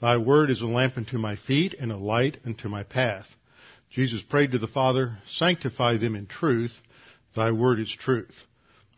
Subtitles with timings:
[0.00, 3.26] Thy word is a lamp unto my feet and a light unto my path.
[3.90, 6.72] Jesus prayed to the Father, Sanctify them in truth.
[7.36, 8.34] Thy word is truth.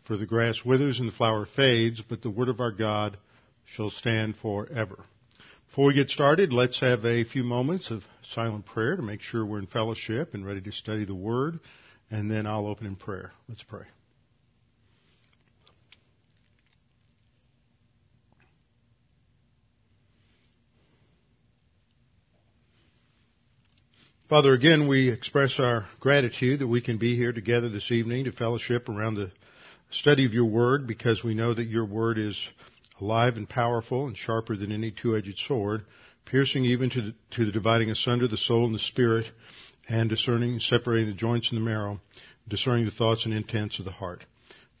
[0.05, 3.17] For the grass withers and the flower fades, but the word of our God
[3.65, 5.05] shall stand forever.
[5.67, 8.03] Before we get started, let's have a few moments of
[8.33, 11.59] silent prayer to make sure we're in fellowship and ready to study the word,
[12.09, 13.33] and then I'll open in prayer.
[13.49, 13.83] Let's pray.
[24.29, 28.33] Father, again, we express our gratitude that we can be here together this evening to
[28.33, 29.31] fellowship around the
[29.89, 32.37] study of your word because we know that your word is
[32.99, 35.85] alive and powerful and sharper than any two-edged sword,
[36.25, 39.27] piercing even to the, to the dividing asunder the soul and the spirit
[39.87, 42.01] and discerning separating the joints and the marrow,
[42.49, 44.25] discerning the thoughts and intents of the heart.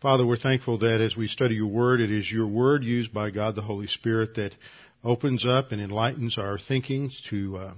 [0.01, 3.29] Father, we're thankful that as we study your word, it is your word used by
[3.29, 4.51] God the Holy Spirit that
[5.05, 7.73] opens up and enlightens our thinking to uh,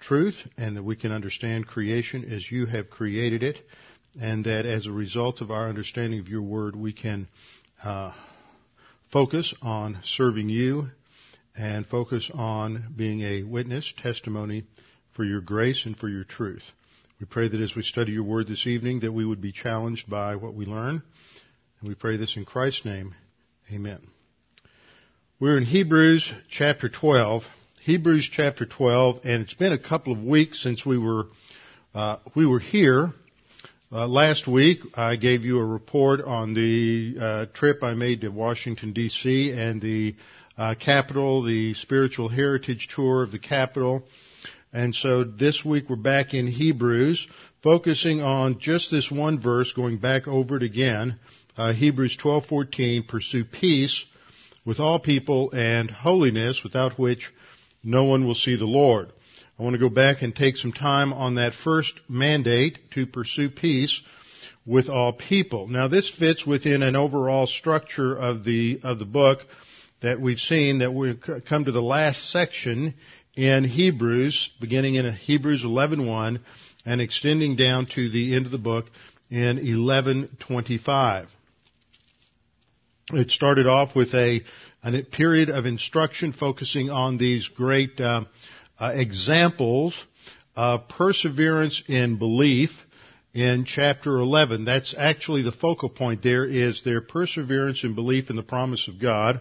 [0.00, 3.58] truth and that we can understand creation as you have created it
[4.20, 7.28] and that as a result of our understanding of your word we can
[7.84, 8.12] uh,
[9.12, 10.88] focus on serving you
[11.56, 14.64] and focus on being a witness testimony
[15.14, 16.62] for your grace and for your truth.
[17.20, 20.08] We pray that as we study your word this evening that we would be challenged
[20.08, 21.02] by what we learn.
[21.80, 23.14] And we pray this in christ's name.
[23.72, 24.00] Amen.
[25.38, 27.44] We're in hebrews chapter 12
[27.82, 31.28] Hebrews chapter 12, and it's been a couple of weeks since we were
[31.94, 33.14] uh, we were here.
[33.90, 38.28] Uh, last week, I gave you a report on the uh, trip I made to
[38.28, 39.52] Washington D.C.
[39.52, 40.14] and the
[40.58, 44.02] uh, Capitol, the spiritual heritage tour of the Capitol.
[44.74, 47.26] And so this week we're back in Hebrews,
[47.62, 51.18] focusing on just this one verse, going back over it again.
[51.56, 54.04] Uh, Hebrews 12:14, pursue peace
[54.66, 57.32] with all people and holiness, without which
[57.82, 59.12] no one will see the Lord.
[59.58, 63.50] I want to go back and take some time on that first mandate to pursue
[63.50, 64.00] peace
[64.66, 65.66] with all people.
[65.68, 69.40] Now this fits within an overall structure of the, of the book
[70.00, 71.14] that we've seen that we
[71.46, 72.94] come to the last section
[73.34, 76.40] in Hebrews, beginning in Hebrews 11.1
[76.86, 78.86] and extending down to the end of the book
[79.30, 81.26] in 11.25.
[83.12, 84.40] It started off with a
[84.82, 88.22] a period of instruction focusing on these great uh,
[88.78, 89.94] uh, examples
[90.56, 92.70] of perseverance in belief
[93.34, 94.64] in chapter 11.
[94.64, 99.00] That's actually the focal point there is their perseverance in belief in the promise of
[99.00, 99.40] God.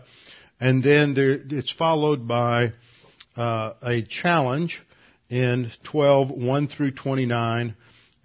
[0.59, 2.73] And then there, it's followed by
[3.35, 4.81] uh, a challenge
[5.29, 7.75] in 12, 1 through 29,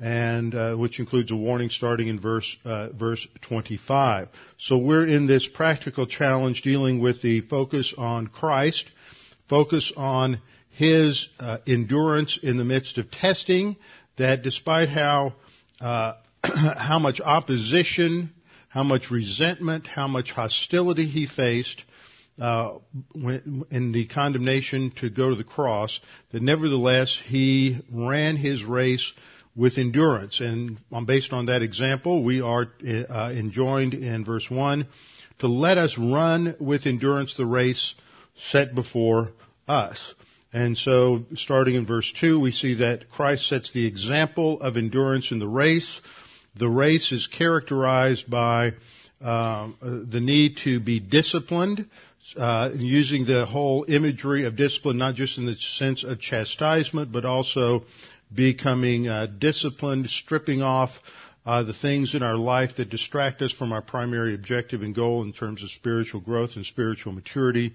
[0.00, 4.28] and uh, which includes a warning starting in verse uh, verse 25.
[4.58, 8.84] So we're in this practical challenge dealing with the focus on Christ,
[9.48, 10.40] focus on
[10.70, 13.76] His uh, endurance in the midst of testing.
[14.16, 15.34] That despite how
[15.80, 18.32] uh, how much opposition,
[18.68, 21.84] how much resentment, how much hostility He faced.
[22.36, 22.78] Uh,
[23.14, 26.00] in the condemnation to go to the cross,
[26.32, 29.12] that nevertheless he ran his race
[29.56, 30.40] with endurance.
[30.40, 34.86] And based on that example, we are uh, enjoined in verse 1
[35.40, 37.94] to let us run with endurance the race
[38.50, 39.30] set before
[39.68, 40.14] us.
[40.52, 45.32] And so, starting in verse 2, we see that Christ sets the example of endurance
[45.32, 46.00] in the race.
[46.54, 48.74] The race is characterized by
[49.20, 51.88] um, the need to be disciplined,
[52.36, 57.24] uh, using the whole imagery of discipline, not just in the sense of chastisement, but
[57.24, 57.84] also
[58.34, 60.90] becoming uh, disciplined, stripping off
[61.46, 65.22] uh, the things in our life that distract us from our primary objective and goal
[65.22, 67.72] in terms of spiritual growth and spiritual maturity,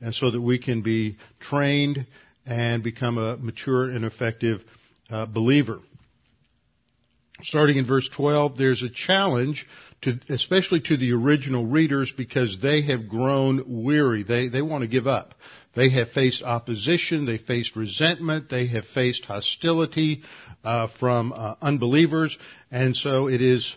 [0.00, 2.06] and so that we can be trained
[2.44, 4.62] and become a mature and effective
[5.10, 5.80] uh, believer.
[7.42, 9.66] Starting in verse 12, there's a challenge
[10.02, 14.22] to, especially to the original readers because they have grown weary.
[14.22, 15.34] They, they want to give up.
[15.74, 17.26] They have faced opposition.
[17.26, 18.48] They faced resentment.
[18.48, 20.22] They have faced hostility
[20.64, 22.36] uh, from uh, unbelievers,
[22.70, 23.74] and so it is.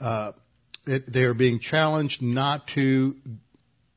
[0.00, 0.32] Uh,
[0.86, 3.16] it, they are being challenged not to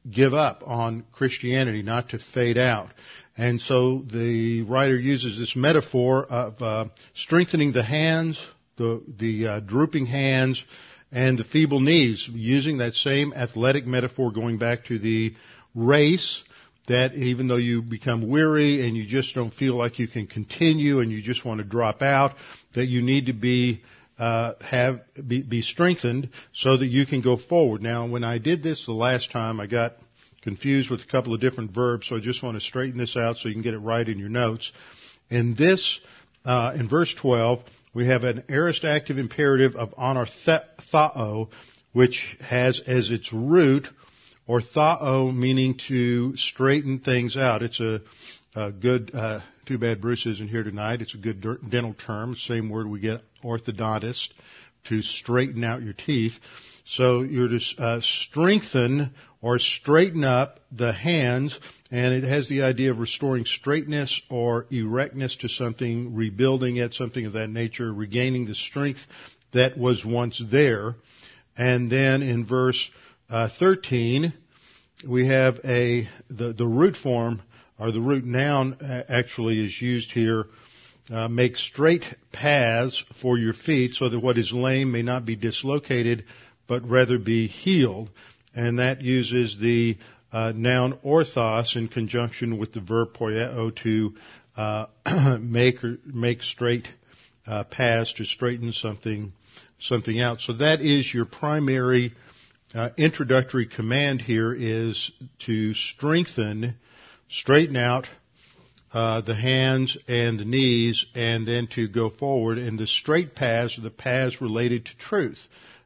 [0.10, 2.90] give up on Christianity, not to fade out.
[3.38, 8.44] And so the writer uses this metaphor of uh, strengthening the hands,
[8.78, 10.64] the, the uh, drooping hands,
[11.12, 15.34] and the feeble knees, using that same athletic metaphor going back to the
[15.74, 16.42] race
[16.88, 21.00] that even though you become weary and you just don't feel like you can continue
[21.00, 22.34] and you just want to drop out,
[22.74, 23.82] that you need to be
[24.18, 27.84] uh, have be, be strengthened so that you can go forward.
[27.84, 29.94] Now, when I did this the last time, I got
[30.42, 33.38] confused with a couple of different verbs, so I just want to straighten this out
[33.38, 34.72] so you can get it right in your notes.
[35.30, 36.00] In this,
[36.46, 37.60] uh, in verse 12,
[37.98, 41.50] we have an aorist active imperative of anarthao,
[41.94, 43.90] which has as its root
[44.48, 47.64] orthao, meaning to straighten things out.
[47.64, 48.02] It's a,
[48.56, 51.02] a good, uh, too bad Bruce isn't here tonight.
[51.02, 54.28] It's a good dental term, same word we get orthodontist,
[54.90, 56.34] to straighten out your teeth.
[56.90, 59.12] So you're to uh, strengthen
[59.42, 61.60] or straighten up the hands,
[61.92, 67.26] and it has the idea of restoring straightness or erectness to something, rebuilding it, something
[67.26, 69.00] of that nature, regaining the strength
[69.54, 70.96] that was once there.
[71.58, 72.90] And then in verse
[73.30, 74.34] uh, 13,
[75.06, 77.42] we have a the, the root form
[77.78, 78.78] or the root noun
[79.10, 80.46] actually is used here.
[81.10, 82.04] Uh, make straight
[82.34, 86.26] paths for your feet so that what is lame may not be dislocated,
[86.68, 88.10] but rather be healed.
[88.56, 89.98] And that uses the
[90.32, 94.16] uh, noun orthos in conjunction with the verb poieo to
[94.56, 94.86] uh,
[95.42, 96.88] make or make straight
[97.46, 99.32] uh, paths to straighten something
[99.80, 100.42] something out.
[100.42, 102.14] So that is your primary
[102.74, 105.12] uh, introductory command here is
[105.46, 106.76] to strengthen,
[107.30, 108.08] straighten out
[108.94, 112.58] uh, the hands and the knees, and then to go forward.
[112.58, 115.40] And the straight paths are the paths related to truth,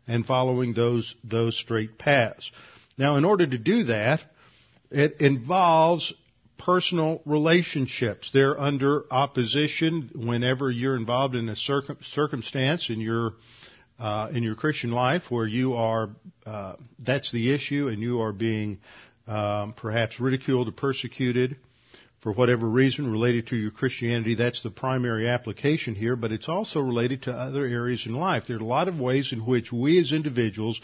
[0.07, 2.51] and following those those straight paths.
[2.97, 4.21] Now, in order to do that,
[4.89, 6.13] it involves
[6.57, 8.29] personal relationships.
[8.33, 13.33] They're under opposition whenever you're involved in a circum- circumstance in your
[13.99, 16.09] uh, in your Christian life where you are,
[16.45, 18.79] uh, that's the issue, and you are being
[19.27, 21.55] um, perhaps ridiculed or persecuted
[22.21, 24.35] for whatever reason related to your Christianity.
[24.35, 28.43] That's the primary application here, but it's also related to other areas in life.
[28.47, 30.79] There are a lot of ways in which we as individuals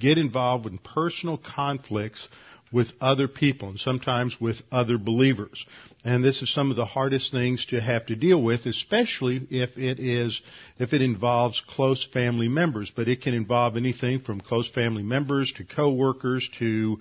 [0.00, 2.26] get involved in personal conflicts
[2.72, 5.64] with other people and sometimes with other believers.
[6.04, 9.76] And this is some of the hardest things to have to deal with, especially if
[9.76, 10.40] it is,
[10.78, 12.92] if it involves close family members.
[12.94, 16.98] But it can involve anything from close family members to coworkers to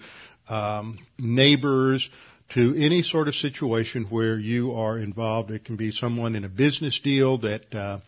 [0.49, 2.07] um, neighbors
[2.53, 5.51] to any sort of situation where you are involved.
[5.51, 7.99] It can be someone in a business deal that uh,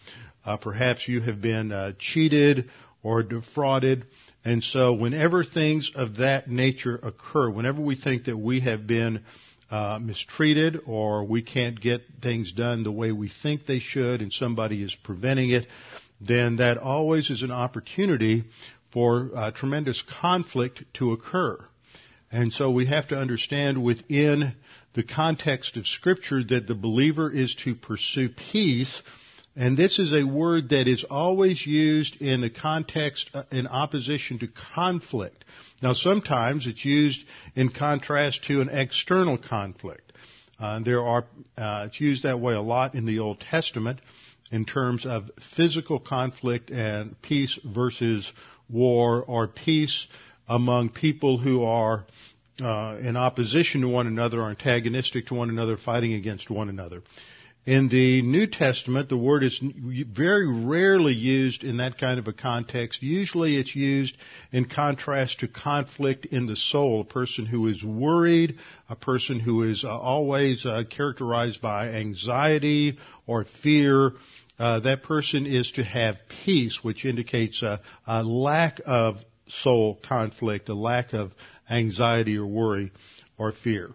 [0.46, 2.70] uh, perhaps you have been uh, cheated
[3.04, 4.06] or defrauded.
[4.44, 9.24] And so whenever things of that nature occur, whenever we think that we have been
[9.70, 14.34] uh, mistreated or we can't get things done the way we think they should and
[14.34, 15.68] somebody is preventing it,
[16.20, 18.44] then that always is an opportunity
[18.92, 21.64] for uh, tremendous conflict to occur.
[22.31, 24.54] And so we have to understand within
[24.94, 29.01] the context of scripture that the believer is to pursue peace
[29.56, 34.39] and this is a word that is always used in the context uh, in opposition
[34.39, 35.44] to conflict.
[35.81, 37.22] Now sometimes it's used
[37.56, 40.13] in contrast to an external conflict.
[40.58, 41.25] Uh, there are,
[41.58, 44.00] uh, it's used that way a lot in the Old Testament
[44.51, 48.32] in terms of physical conflict and peace versus
[48.70, 50.08] war or peace
[50.51, 52.05] among people who are
[52.62, 57.01] uh, in opposition to one another, antagonistic to one another, fighting against one another.
[57.65, 62.34] In the New Testament, the word is very rarely used in that kind of a
[62.34, 63.01] context.
[63.01, 64.17] Usually it's used
[64.51, 67.01] in contrast to conflict in the soul.
[67.01, 68.58] A person who is worried,
[68.89, 74.13] a person who is uh, always uh, characterized by anxiety or fear,
[74.60, 79.24] uh, that person is to have peace, which indicates a, a lack of
[79.62, 81.31] soul conflict, a lack of
[81.70, 82.91] anxiety or worry
[83.38, 83.91] or fear.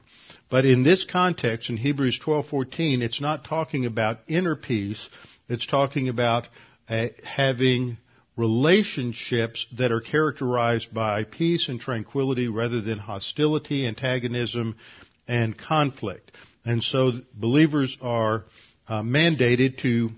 [0.50, 5.08] But in this context, in Hebrews 12:14, it's not talking about inner peace.
[5.48, 6.48] It's talking about
[6.88, 7.98] uh, having
[8.36, 14.76] relationships that are characterized by peace and tranquility rather than hostility, antagonism,
[15.26, 16.32] and conflict.
[16.64, 18.44] And so believers are
[18.88, 20.10] uh, mandated to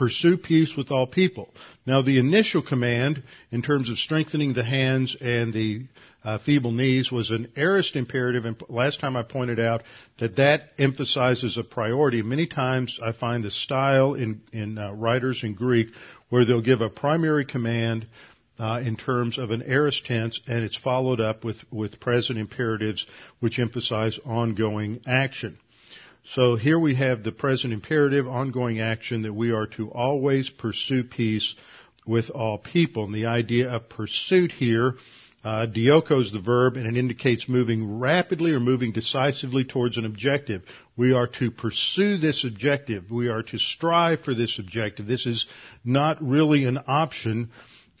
[0.00, 1.50] pursue peace with all people.
[1.84, 5.88] Now the initial command in terms of strengthening the hands and the
[6.24, 8.46] uh, feeble knees was an aorist imperative.
[8.46, 9.82] And last time I pointed out
[10.18, 12.22] that that emphasizes a priority.
[12.22, 15.88] Many times I find the style in, in uh, writers in Greek
[16.30, 18.06] where they'll give a primary command
[18.58, 23.04] uh, in terms of an aorist tense, and it's followed up with, with present imperatives
[23.40, 25.58] which emphasize ongoing action.
[26.24, 31.04] So here we have the present imperative, ongoing action that we are to always pursue
[31.04, 31.54] peace
[32.06, 33.04] with all people.
[33.04, 34.94] And the idea of pursuit here,
[35.42, 40.04] uh, dioko is the verb and it indicates moving rapidly or moving decisively towards an
[40.04, 40.62] objective.
[40.96, 43.10] We are to pursue this objective.
[43.10, 45.06] We are to strive for this objective.
[45.06, 45.46] This is
[45.84, 47.50] not really an option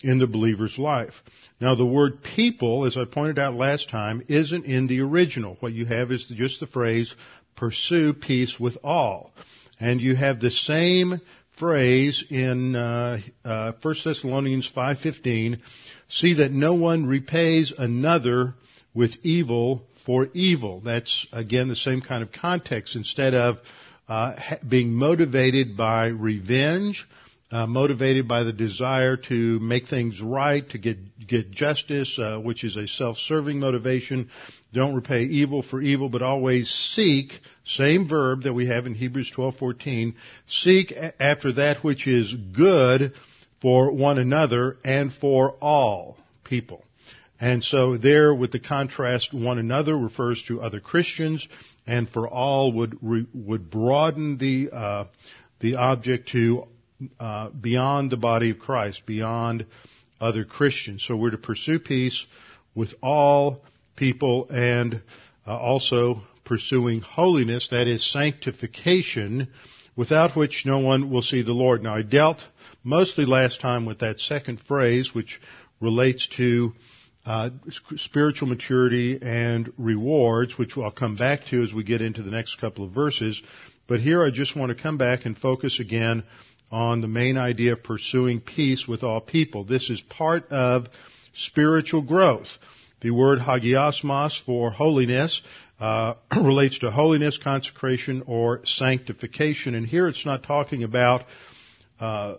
[0.02, 1.14] in the believer's life.
[1.60, 5.56] Now the word people, as I pointed out last time, isn't in the original.
[5.60, 7.14] What you have is just the phrase
[7.60, 9.32] pursue peace with all.
[9.78, 11.20] And you have the same
[11.58, 15.60] phrase in uh, uh, 1 Thessalonians 5.15,
[16.08, 18.54] see that no one repays another
[18.94, 20.80] with evil for evil.
[20.80, 22.96] That's again the same kind of context.
[22.96, 23.58] Instead of
[24.08, 24.36] uh,
[24.66, 27.06] being motivated by revenge,
[27.52, 32.62] uh, motivated by the desire to make things right, to get get justice, uh, which
[32.62, 34.30] is a self-serving motivation.
[34.72, 37.40] Don't repay evil for evil, but always seek.
[37.64, 40.14] Same verb that we have in Hebrews 12:14.
[40.48, 43.14] Seek after that which is good
[43.60, 46.84] for one another and for all people.
[47.40, 51.46] And so there, with the contrast, one another refers to other Christians,
[51.86, 55.04] and for all would would broaden the uh,
[55.58, 56.68] the object to
[57.18, 59.66] uh, beyond the body of Christ, beyond
[60.20, 61.04] other Christians.
[61.06, 62.26] So we're to pursue peace
[62.74, 63.62] with all
[63.96, 65.02] people and
[65.46, 69.48] uh, also pursuing holiness, that is sanctification,
[69.96, 71.82] without which no one will see the Lord.
[71.82, 72.38] Now I dealt
[72.82, 75.40] mostly last time with that second phrase, which
[75.80, 76.72] relates to
[77.26, 77.50] uh,
[77.96, 82.60] spiritual maturity and rewards, which I'll come back to as we get into the next
[82.60, 83.40] couple of verses.
[83.86, 86.24] But here I just want to come back and focus again
[86.70, 89.64] on the main idea of pursuing peace with all people.
[89.64, 90.86] This is part of
[91.34, 92.48] spiritual growth.
[93.00, 95.40] The word hagiasmos for holiness
[95.80, 99.74] uh, relates to holiness, consecration, or sanctification.
[99.74, 101.24] And here it's not talking about
[101.98, 102.34] uh,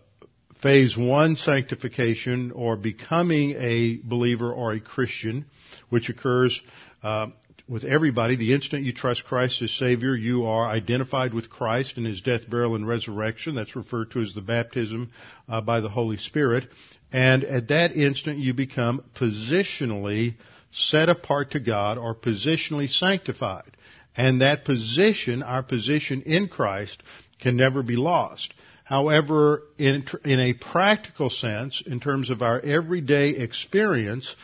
[0.61, 5.45] phase one sanctification or becoming a believer or a Christian,
[5.89, 6.61] which occurs
[7.03, 7.27] uh,
[7.67, 8.35] with everybody.
[8.35, 12.49] The instant you trust Christ as Savior, you are identified with Christ in His death,
[12.49, 13.55] burial, and resurrection.
[13.55, 15.11] That's referred to as the baptism
[15.47, 16.67] uh, by the Holy Spirit.
[17.11, 20.35] And at that instant, you become positionally
[20.71, 23.77] set apart to God or positionally sanctified.
[24.15, 27.01] And that position, our position in Christ,
[27.39, 28.53] can never be lost.
[28.83, 34.35] However, in, in a practical sense, in terms of our everyday experience,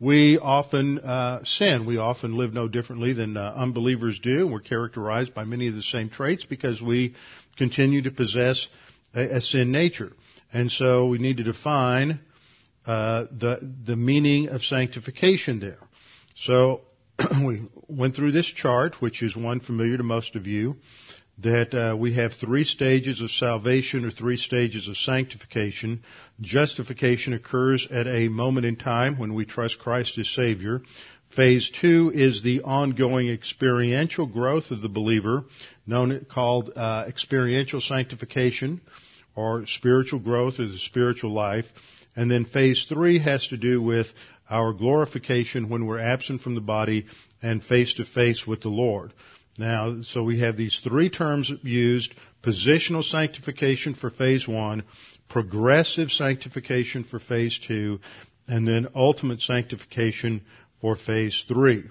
[0.00, 1.86] we often uh, sin.
[1.86, 4.46] We often live no differently than uh, unbelievers do.
[4.46, 7.14] We're characterized by many of the same traits because we
[7.56, 8.66] continue to possess
[9.14, 10.12] a, a sin nature.
[10.52, 12.20] And so we need to define
[12.86, 15.78] uh, the the meaning of sanctification there.
[16.36, 16.82] So
[17.44, 20.76] we went through this chart, which is one familiar to most of you
[21.38, 26.02] that uh, we have three stages of salvation or three stages of sanctification.
[26.40, 30.82] Justification occurs at a moment in time when we trust Christ as Savior.
[31.34, 35.44] Phase two is the ongoing experiential growth of the believer,
[35.84, 38.80] known called uh, experiential sanctification
[39.34, 41.66] or spiritual growth or the spiritual life.
[42.14, 44.06] And then phase three has to do with
[44.48, 47.06] our glorification when we're absent from the body
[47.42, 49.12] and face to face with the Lord.
[49.58, 54.82] Now, so we have these three terms used, positional sanctification for phase one,
[55.28, 58.00] progressive sanctification for phase two,
[58.48, 60.42] and then ultimate sanctification
[60.80, 61.84] for phase three.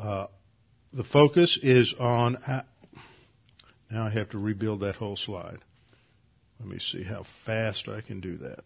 [0.00, 0.26] Uh,
[0.92, 2.38] the focus is on,
[3.90, 5.58] now I have to rebuild that whole slide.
[6.60, 8.60] Let me see how fast I can do that.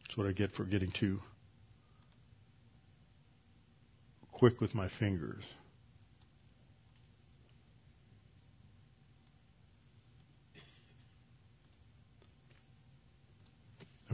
[0.00, 1.20] That's what I get for getting too
[4.32, 5.44] quick with my fingers.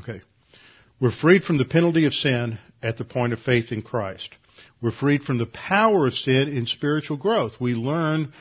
[0.04, 0.20] Okay.
[1.00, 4.28] We're freed from the penalty of sin at the point of faith in Christ.
[4.82, 7.52] We're freed from the power of sin in spiritual growth.
[7.58, 8.32] We learn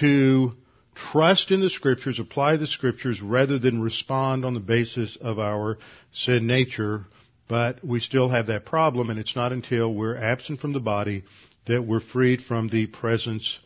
[0.00, 0.52] to
[0.94, 5.78] trust in the scriptures, apply the scriptures rather than respond on the basis of our
[6.12, 7.06] sin nature.
[7.48, 11.24] But we still have that problem and it's not until we're absent from the body
[11.66, 13.58] that we're freed from the presence,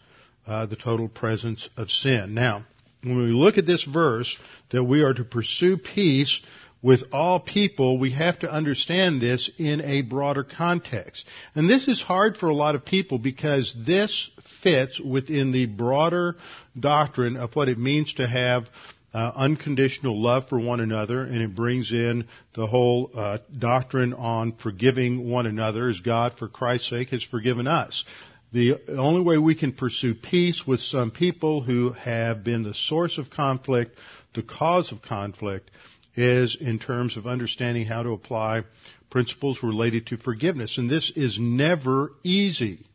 [0.47, 2.35] uh, the total presence of sin.
[2.35, 2.65] Now,
[3.03, 4.37] when we look at this verse,
[4.71, 6.41] that we are to pursue peace
[6.83, 11.27] with all people, we have to understand this in a broader context.
[11.55, 14.31] And this is hard for a lot of people because this
[14.63, 16.37] fits within the broader
[16.79, 18.65] doctrine of what it means to have
[19.13, 24.53] uh, unconditional love for one another, and it brings in the whole uh, doctrine on
[24.53, 28.05] forgiving one another as God, for Christ's sake, has forgiven us.
[28.53, 33.19] The only way we can pursue peace with some people who have been the source
[33.19, 33.97] of conflict,
[34.35, 35.71] the cause of conflict,
[36.17, 38.63] is in terms of understanding how to apply
[39.11, 40.79] principles related to forgiveness.
[40.79, 42.87] And this is never easy.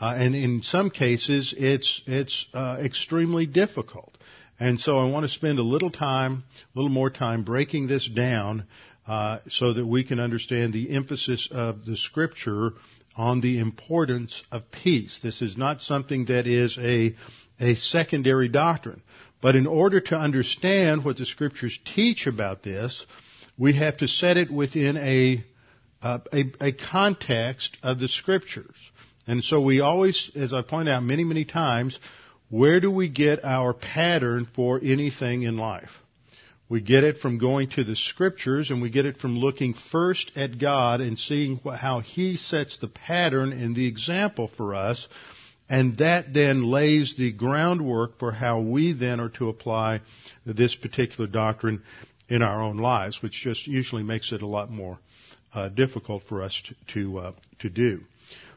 [0.00, 4.16] Uh, and in some cases, it's, it's uh, extremely difficult.
[4.58, 8.08] And so I want to spend a little time, a little more time breaking this
[8.08, 8.66] down
[9.06, 12.72] uh, so that we can understand the emphasis of the scripture
[13.16, 15.18] on the importance of peace.
[15.22, 17.14] This is not something that is a,
[17.58, 19.02] a secondary doctrine.
[19.42, 23.04] But in order to understand what the scriptures teach about this,
[23.58, 25.44] we have to set it within a,
[26.02, 28.76] uh, a, a context of the scriptures.
[29.26, 31.98] And so we always, as I point out many, many times,
[32.48, 35.90] where do we get our pattern for anything in life?
[36.68, 40.30] We get it from going to the scriptures and we get it from looking first
[40.36, 45.08] at God and seeing how He sets the pattern and the example for us.
[45.70, 50.00] And that then lays the groundwork for how we then are to apply
[50.44, 51.82] this particular doctrine
[52.28, 54.98] in our own lives, which just usually makes it a lot more
[55.54, 58.00] uh, difficult for us to to, uh, to do.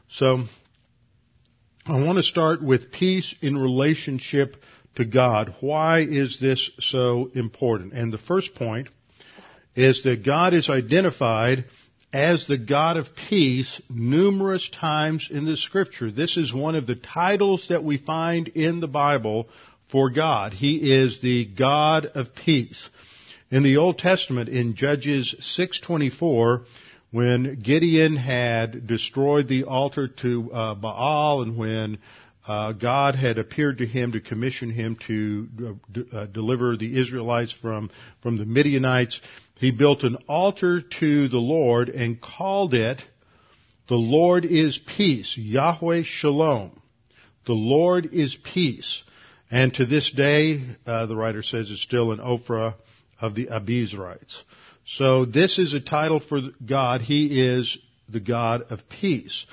[0.08, 0.44] So
[1.86, 4.56] I want to start with peace in relationship
[4.96, 5.54] to God.
[5.60, 7.92] Why is this so important?
[7.92, 8.88] And the first point
[9.76, 11.66] is that God is identified
[12.14, 16.12] as the God of peace numerous times in the scripture.
[16.12, 19.48] This is one of the titles that we find in the Bible
[19.90, 20.52] for God.
[20.52, 22.88] He is the God of peace.
[23.50, 26.62] In the Old Testament, in Judges 624,
[27.10, 31.98] when Gideon had destroyed the altar to uh, Baal and when
[32.46, 37.00] uh, God had appeared to him to commission him to uh, d- uh, deliver the
[37.00, 37.90] Israelites from,
[38.22, 39.20] from the Midianites,
[39.56, 43.02] he built an altar to the Lord and called it,
[43.88, 46.80] the Lord is peace, Yahweh Shalom.
[47.46, 49.02] The Lord is peace.
[49.50, 52.74] And to this day, uh, the writer says it's still an Ophrah
[53.20, 54.42] of the Abiezrites.
[54.86, 57.02] So this is a title for God.
[57.02, 57.76] He is
[58.08, 59.46] the God of peace.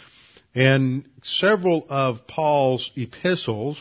[0.53, 3.77] And several of Paul's epistles,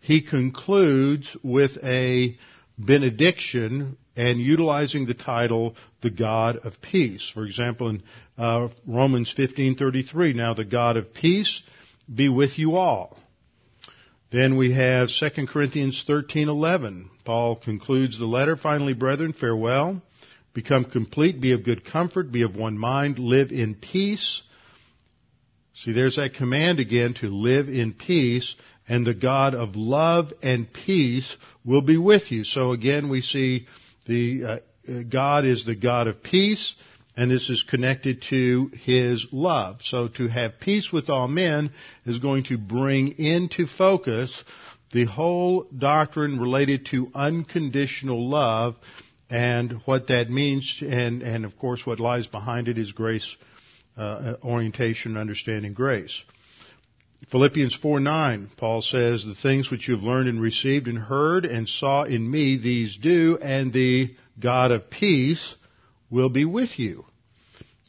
[0.00, 2.36] he concludes with a
[2.78, 7.30] benediction and utilizing the title the God of peace.
[7.32, 8.02] For example, in
[8.38, 11.62] uh, Romans 15:33, now the God of peace
[12.12, 13.18] be with you all.
[14.30, 17.08] Then we have 2 Corinthians 13:11.
[17.24, 20.02] Paul concludes the letter, finally brethren, farewell.
[20.54, 24.42] Become complete, be of good comfort, be of one mind, live in peace.
[25.74, 28.54] See, there's that command again to live in peace,
[28.88, 32.44] and the God of love and peace will be with you.
[32.44, 33.66] So again, we see
[34.06, 34.56] the uh,
[35.08, 36.74] God is the God of peace,
[37.16, 39.80] and this is connected to His love.
[39.82, 41.70] So to have peace with all men
[42.04, 44.44] is going to bring into focus
[44.92, 48.76] the whole doctrine related to unconditional love
[49.30, 53.36] and what that means, and, and of course what lies behind it is grace
[53.96, 56.22] uh, orientation, understanding grace.
[57.30, 61.44] Philippians 4 9, Paul says, The things which you have learned and received and heard
[61.44, 65.54] and saw in me, these do, and the God of peace
[66.10, 67.04] will be with you.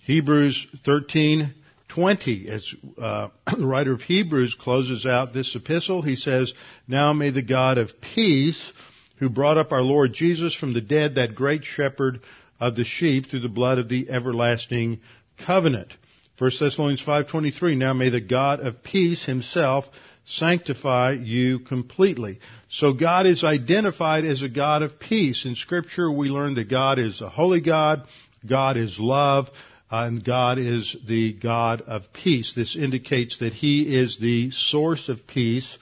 [0.03, 1.53] Hebrews 13
[1.89, 6.53] 20, as uh, the writer of Hebrews closes out this epistle, he says,
[6.87, 8.71] Now may the God of peace
[9.17, 12.21] who brought up our Lord Jesus from the dead, that great shepherd
[12.59, 15.01] of the sheep through the blood of the everlasting
[15.37, 15.93] covenant.
[16.37, 19.85] 1 Thessalonians 5:23 Now may the God of peace himself
[20.25, 22.39] sanctify you completely.
[22.69, 25.45] So God is identified as a God of peace.
[25.45, 28.03] In scripture we learn that God is a holy God,
[28.47, 29.49] God is love,
[29.91, 32.53] and God is the God of peace.
[32.55, 35.77] This indicates that He is the source of peace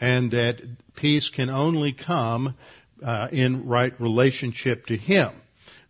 [0.00, 0.62] and that
[0.96, 2.54] peace can only come
[3.04, 5.32] uh, in right relationship to Him.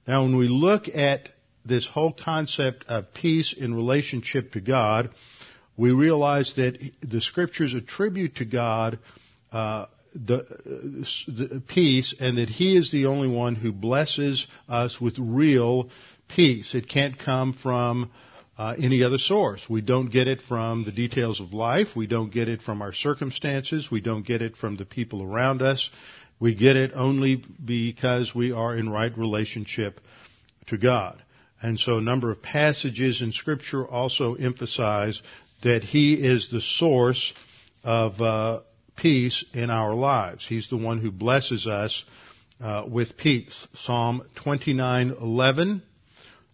[0.06, 1.28] Now, when we look at
[1.70, 5.10] this whole concept of peace in relationship to God,
[5.76, 8.98] we realize that the scriptures attribute to God
[9.50, 10.44] uh, the,
[11.28, 15.88] the, peace, and that He is the only one who blesses us with real
[16.28, 16.74] peace.
[16.74, 18.10] It can't come from
[18.58, 19.64] uh, any other source.
[19.70, 21.88] We don't get it from the details of life.
[21.96, 23.88] We don't get it from our circumstances.
[23.90, 25.88] We don't get it from the people around us.
[26.40, 30.00] We get it only because we are in right relationship
[30.66, 31.22] to God.
[31.62, 35.20] And so a number of passages in scripture also emphasize
[35.62, 37.32] that He is the source
[37.84, 38.60] of uh,
[38.96, 40.44] peace in our lives.
[40.46, 42.04] He's the one who blesses us
[42.60, 43.66] uh, with peace.
[43.84, 45.82] Psalm 29:11.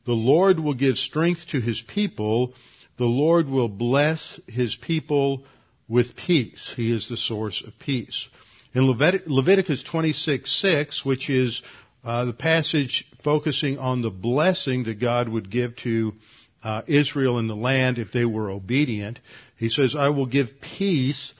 [0.06, 2.54] The Lord will give strength to his people.
[2.96, 5.44] The Lord will bless his people
[5.88, 6.72] with peace.
[6.76, 8.28] He is the source of peace.
[8.72, 11.60] In Levit- Leviticus 26:6, which is
[12.04, 16.14] uh, the passage focusing on the blessing that God would give to
[16.62, 19.18] uh, Israel in the land if they were obedient,
[19.56, 21.32] he says, "I will give peace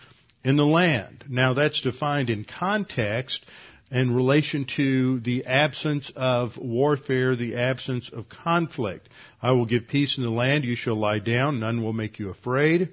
[0.44, 3.44] in the land." Now that's defined in context
[3.90, 9.08] in relation to the absence of warfare, the absence of conflict.
[9.40, 10.64] I will give peace in the land.
[10.64, 11.60] You shall lie down.
[11.60, 12.92] None will make you afraid.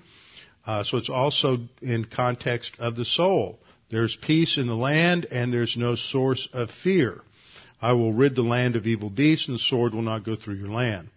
[0.66, 3.60] Uh, so it's also in context of the soul.
[3.90, 7.22] There's peace in the land and there's no source of fear.
[7.84, 10.56] I will rid the land of evil beasts and the sword will not go through
[10.56, 11.10] your land.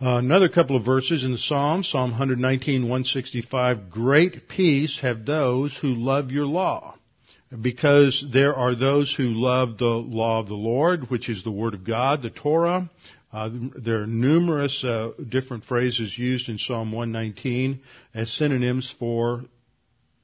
[0.00, 5.76] Uh, another couple of verses in the Psalms, Psalm 119, 165, great peace have those
[5.76, 6.94] who love your law
[7.60, 11.74] because there are those who love the law of the Lord, which is the Word
[11.74, 12.88] of God, the Torah.
[13.30, 17.80] Uh, there are numerous uh, different phrases used in Psalm 119
[18.14, 19.44] as synonyms for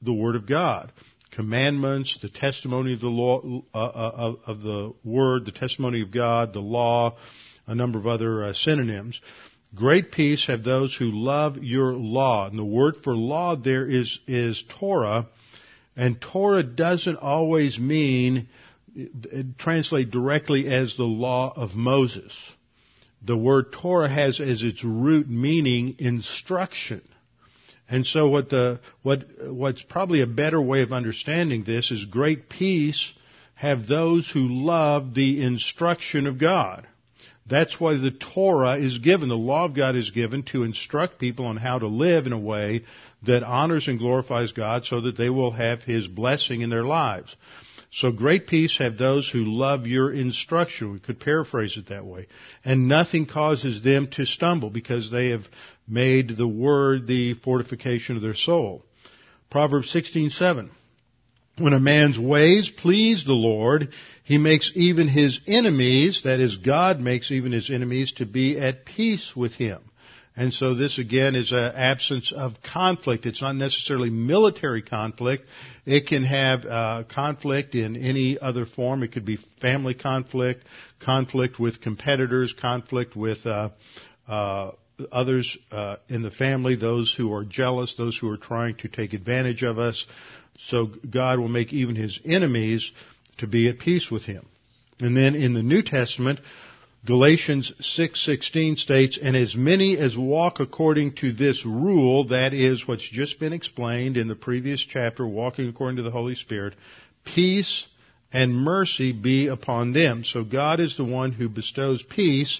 [0.01, 0.91] the Word of God.
[1.35, 6.53] Commandments, the testimony of the law, uh, uh of the Word, the testimony of God,
[6.53, 7.17] the law,
[7.67, 9.19] a number of other uh, synonyms.
[9.75, 12.47] Great peace have those who love your law.
[12.47, 15.27] And the word for law there is, is Torah,
[15.97, 18.47] and Torah doesn't always mean,
[19.57, 22.31] translate directly as the law of Moses.
[23.21, 27.01] The word Torah has as its root meaning instruction.
[27.87, 32.49] And so what the, what, what's probably a better way of understanding this is great
[32.49, 33.13] peace
[33.55, 36.87] have those who love the instruction of God.
[37.47, 41.45] That's why the Torah is given, the law of God is given to instruct people
[41.45, 42.83] on how to live in a way
[43.23, 47.35] that honors and glorifies God so that they will have His blessing in their lives.
[47.95, 50.91] So great peace have those who love your instruction.
[50.91, 52.27] We could paraphrase it that way.
[52.65, 55.47] And nothing causes them to stumble because they have
[55.87, 58.83] made the word the fortification of their soul.
[59.49, 60.71] Proverbs 16:7.
[61.57, 63.93] When a man's ways please the Lord,
[64.25, 68.83] he makes even his enemies, that is God makes even his enemies to be at
[68.83, 69.79] peace with him.
[70.37, 73.25] And so this again is an absence of conflict.
[73.25, 75.45] It's not necessarily military conflict.
[75.85, 79.01] It can have uh, conflict in any other form.
[79.03, 80.63] It could be family conflict,
[80.99, 83.69] conflict with competitors, conflict with uh,
[84.27, 84.71] uh,
[85.09, 89.13] others uh, in the family, those who are jealous, those who are trying to take
[89.13, 90.05] advantage of us.
[90.57, 92.91] So God will make even His enemies
[93.37, 94.45] to be at peace with Him.
[94.99, 96.39] And then in the New Testament,
[97.05, 103.07] Galatians 6:16 states, "And as many as walk according to this rule, that is what's
[103.07, 106.73] just been explained in the previous chapter, walking according to the Holy Spirit,
[107.23, 107.85] peace
[108.33, 112.59] and mercy be upon them." So God is the one who bestows peace,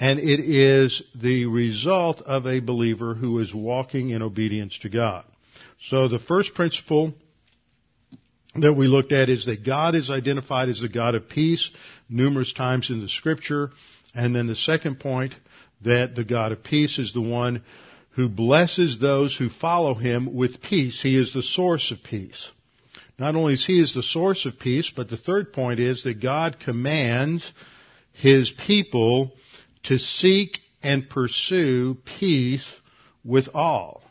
[0.00, 5.24] and it is the result of a believer who is walking in obedience to God.
[5.90, 7.14] So the first principle
[8.56, 11.70] that we looked at is that God is identified as the God of peace
[12.08, 13.70] numerous times in the scripture.
[14.14, 15.34] And then the second point,
[15.84, 17.62] that the God of peace is the one
[18.10, 21.00] who blesses those who follow him with peace.
[21.02, 22.50] He is the source of peace.
[23.18, 26.20] Not only is he is the source of peace, but the third point is that
[26.20, 27.52] God commands
[28.12, 29.32] his people
[29.84, 32.66] to seek and pursue peace
[33.24, 34.02] with all.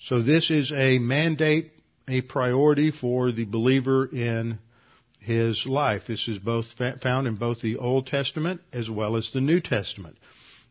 [0.00, 1.72] So this is a mandate
[2.08, 4.58] a priority for the believer in
[5.20, 6.02] his life.
[6.06, 6.66] This is both
[7.00, 10.16] found in both the Old Testament as well as the New Testament.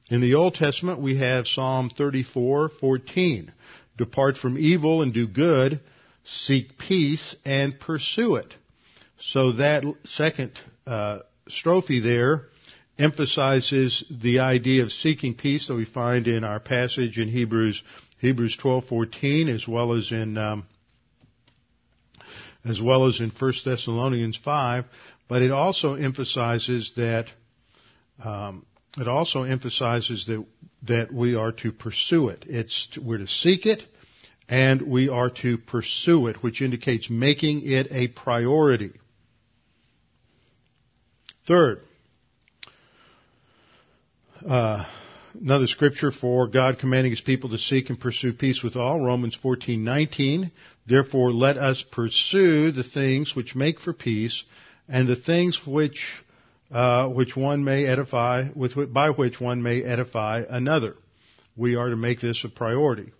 [0.09, 3.51] In the Old Testament, we have Psalm 34:14.
[3.97, 5.79] Depart from evil and do good,
[6.23, 8.53] seek peace and pursue it.
[9.19, 12.47] So that second uh, strophe there
[12.97, 17.81] emphasizes the idea of seeking peace that we find in our passage in Hebrews
[18.19, 20.65] Hebrews 12:14 as well as in um,
[22.65, 24.85] as well as in 1 Thessalonians 5,
[25.27, 27.27] but it also emphasizes that
[28.23, 28.65] um,
[28.97, 30.45] it also emphasizes that
[30.83, 32.43] that we are to pursue it.
[32.47, 33.83] It's to, we're to seek it,
[34.49, 38.93] and we are to pursue it, which indicates making it a priority.
[41.47, 41.81] Third,
[44.47, 44.85] uh,
[45.39, 49.37] another scripture for God commanding His people to seek and pursue peace with all, Romans
[49.41, 50.51] 14:19.
[50.87, 54.43] Therefore, let us pursue the things which make for peace,
[54.87, 56.05] and the things which
[56.71, 60.95] uh, which one may edify, with by which one may edify another.
[61.55, 63.11] We are to make this a priority.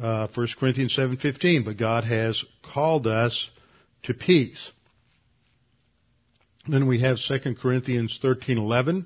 [0.00, 1.64] Uh, 1 Corinthians 7:15.
[1.64, 3.48] But God has called us
[4.04, 4.70] to peace.
[6.66, 9.04] Then we have 2 Corinthians 13:11.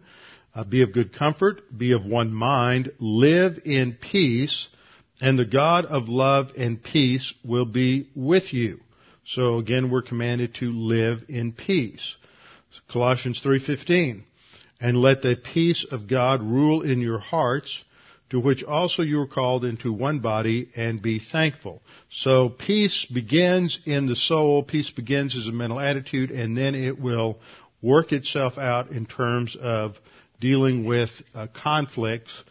[0.59, 4.67] Uh, be of good comfort, be of one mind, live in peace,
[5.21, 8.81] and the God of love and peace will be with you.
[9.25, 12.17] So again, we're commanded to live in peace.
[12.91, 14.25] Colossians 3:15.
[14.81, 17.85] And let the peace of God rule in your hearts,
[18.31, 21.83] to which also you are called into one body, and be thankful.
[22.11, 26.99] So peace begins in the soul, peace begins as a mental attitude, and then it
[26.99, 27.39] will
[27.81, 29.97] work itself out in terms of
[30.41, 32.43] dealing with uh, conflicts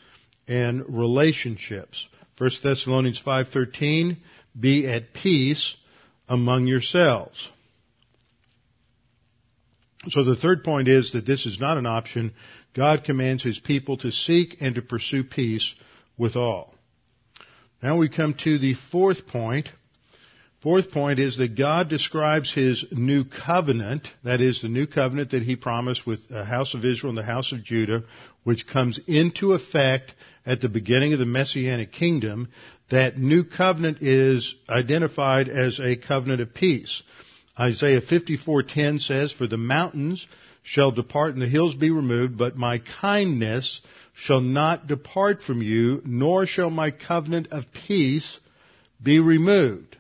[0.48, 2.06] and relationships.
[2.38, 4.18] 1 Thessalonians 5:13
[4.60, 5.76] be at peace
[6.28, 7.50] among yourselves.
[10.10, 12.34] So the third point is that this is not an option.
[12.74, 15.74] God commands his people to seek and to pursue peace
[16.18, 16.76] with all.
[17.82, 19.70] Now we come to the fourth point.
[20.62, 25.44] Fourth point is that God describes his new covenant, that is the new covenant that
[25.44, 28.04] he promised with the house of Israel and the house of Judah,
[28.44, 30.14] which comes into effect
[30.48, 32.48] at the beginning of the Messianic kingdom.
[32.90, 37.04] That new covenant is identified as a covenant of peace.
[37.60, 40.26] Isaiah 54:10 says, "For the mountains
[40.64, 43.80] shall depart and the hills be removed, but my kindness
[44.16, 48.40] shall not depart from you, nor shall my covenant of peace
[49.04, 49.97] be removed."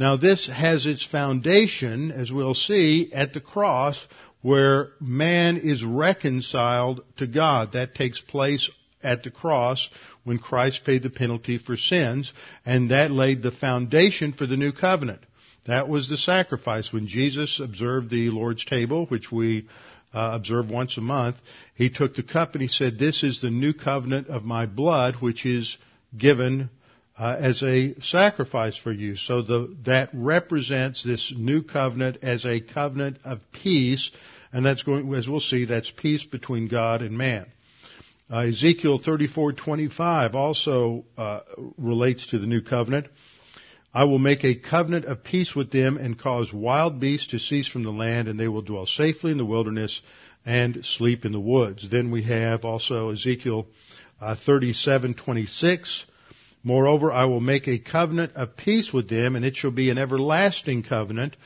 [0.00, 4.02] Now this has its foundation, as we'll see, at the cross
[4.40, 7.72] where man is reconciled to God.
[7.72, 8.70] That takes place
[9.02, 9.90] at the cross
[10.24, 12.32] when Christ paid the penalty for sins,
[12.64, 15.20] and that laid the foundation for the new covenant.
[15.66, 16.90] That was the sacrifice.
[16.90, 19.68] When Jesus observed the Lord's table, which we
[20.14, 21.36] uh, observe once a month,
[21.74, 25.16] he took the cup and he said, This is the new covenant of my blood,
[25.16, 25.76] which is
[26.16, 26.70] given
[27.20, 29.14] uh, as a sacrifice for you.
[29.14, 34.10] So the, that represents this new covenant as a covenant of peace,
[34.54, 37.46] and that's going, as we'll see, that's peace between God and man.
[38.32, 41.40] Uh, Ezekiel 34:25 also uh,
[41.76, 43.08] relates to the new covenant.
[43.92, 47.68] I will make a covenant of peace with them and cause wild beasts to cease
[47.68, 50.00] from the land, and they will dwell safely in the wilderness
[50.46, 51.90] and sleep in the woods.
[51.90, 53.66] Then we have also Ezekiel
[54.22, 56.04] uh, 37:26.
[56.62, 59.98] Moreover, I will make a covenant of peace with them, and it shall be an
[59.98, 61.36] everlasting covenant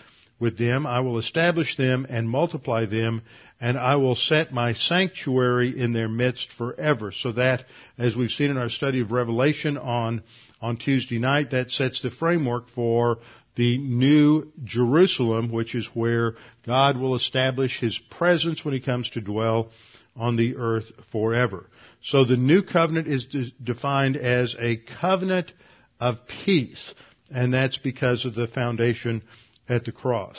[0.41, 0.87] with them.
[0.87, 3.23] I will establish them and multiply them,
[3.61, 7.13] and I will set my sanctuary in their midst forever.
[7.13, 7.65] So that,
[7.97, 10.23] as we've seen in our study of Revelation on,
[10.61, 13.19] on Tuesday night, that sets the framework for
[13.57, 16.35] the new Jerusalem, which is where
[16.67, 19.71] God will establish His presence when He comes to dwell
[20.17, 21.67] on the earth forever.
[22.05, 25.53] So the new covenant is de- defined as a covenant
[25.99, 26.95] of peace,
[27.31, 29.23] and that's because of the foundation
[29.69, 30.37] at the cross.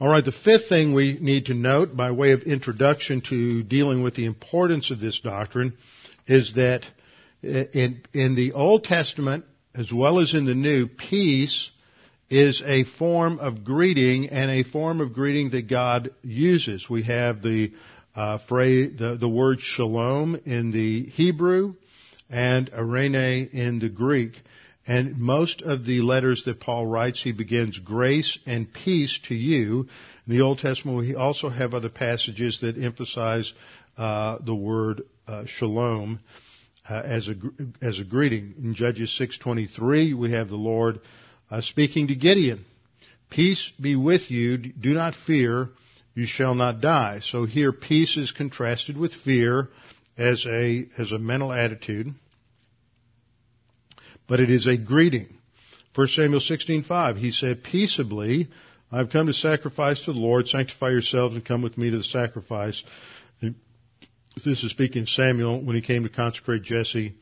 [0.00, 4.02] All right, the fifth thing we need to note by way of introduction to dealing
[4.02, 5.76] with the importance of this doctrine
[6.26, 6.84] is that
[7.42, 9.44] eh, in, in the Old Testament,
[9.74, 11.70] as well as in the New, peace
[12.28, 16.88] is a form of greeting and a form of greeting that God uses.
[16.90, 17.72] We have the
[18.16, 21.74] uh, phrase, the, the word shalom in the Hebrew
[22.30, 24.32] and eirene in the Greek.
[24.86, 29.88] And most of the letters that Paul writes, he begins grace and peace to you.
[30.26, 33.52] In the Old Testament, we also have other passages that emphasize
[33.98, 36.20] uh, the word uh, shalom
[36.88, 37.34] uh, as a
[37.82, 38.54] as a greeting.
[38.58, 41.00] In Judges 6:23, we have the Lord
[41.50, 42.64] uh, speaking to Gideon.
[43.28, 44.56] Peace be with you.
[44.56, 45.68] Do not fear.
[46.16, 47.20] You shall not die.
[47.22, 49.68] So here, peace is contrasted with fear
[50.18, 52.12] as a as a mental attitude
[54.26, 55.28] but it is a greeting.
[55.94, 58.48] 1 Samuel 16:5 he said peaceably
[58.92, 62.04] I've come to sacrifice to the Lord sanctify yourselves and come with me to the
[62.04, 62.82] sacrifice.
[63.40, 67.14] This is speaking Samuel when he came to consecrate Jesse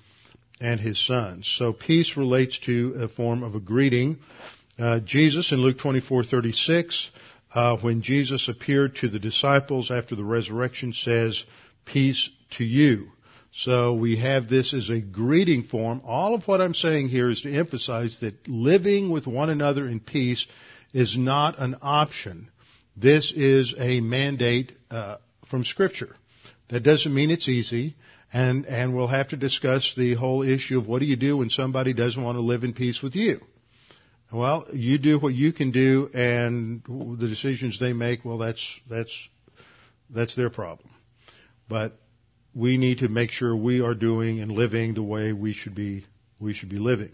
[0.60, 1.52] and his sons.
[1.58, 4.18] So peace relates to a form of a greeting.
[4.78, 7.08] Uh, Jesus in Luke 24:36
[7.54, 11.44] uh, when Jesus appeared to the disciples after the resurrection says
[11.84, 13.08] peace to you.
[13.52, 16.02] So we have this as a greeting form.
[16.04, 20.00] All of what I'm saying here is to emphasize that living with one another in
[20.00, 20.44] peace
[20.92, 22.50] is not an option.
[22.96, 25.16] This is a mandate uh,
[25.48, 26.16] from Scripture.
[26.70, 27.94] That doesn't mean it's easy,
[28.32, 31.50] and and we'll have to discuss the whole issue of what do you do when
[31.50, 33.40] somebody doesn't want to live in peace with you.
[34.34, 39.16] Well, you do what you can do, and the decisions they make, well, that's that's
[40.10, 40.90] that's their problem.
[41.68, 41.92] But
[42.52, 46.04] we need to make sure we are doing and living the way we should be
[46.40, 47.12] we should be living.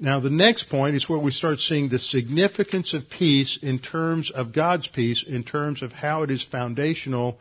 [0.00, 4.32] Now the next point is where we start seeing the significance of peace in terms
[4.32, 7.38] of God's peace, in terms of how it is foundational,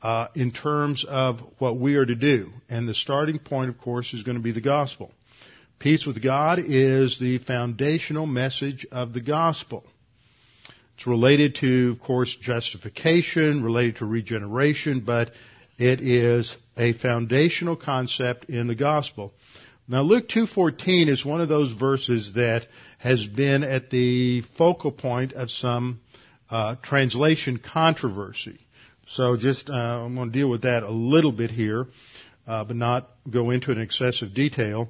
[0.00, 2.50] uh, in terms of what we are to do.
[2.70, 5.12] And the starting point, of course, is going to be the gospel.
[5.78, 9.84] Peace with God is the foundational message of the gospel.
[10.96, 15.30] It's related to, of course, justification, related to regeneration, but
[15.78, 19.32] it is a foundational concept in the gospel.
[19.86, 22.66] Now Luke 2:14 is one of those verses that
[22.98, 26.00] has been at the focal point of some
[26.50, 28.58] uh, translation controversy.
[29.06, 31.86] So just uh, I'm going to deal with that a little bit here,
[32.48, 34.88] uh, but not go into in excessive detail.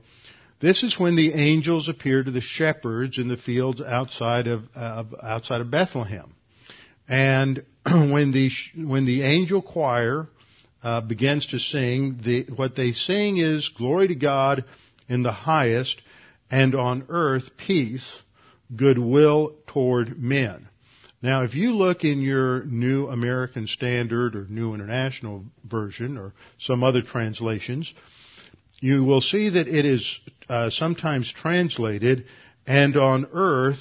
[0.61, 5.15] This is when the angels appear to the shepherds in the fields outside of, of
[5.23, 6.35] outside of Bethlehem,
[7.09, 10.27] and when the when the angel choir
[10.83, 14.65] uh, begins to sing, the, what they sing is glory to God
[15.09, 16.03] in the highest,
[16.51, 18.07] and on earth peace,
[18.75, 20.69] goodwill toward men.
[21.23, 26.85] Now, if you look in your New American Standard or New International Version or some
[26.85, 27.93] other translations,
[28.81, 32.27] you will see that it is uh, sometimes translated,
[32.67, 33.81] and on earth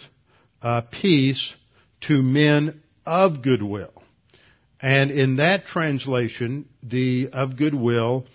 [0.61, 1.53] uh, peace
[2.01, 3.93] to men of goodwill.
[4.79, 8.25] And in that translation, the of goodwill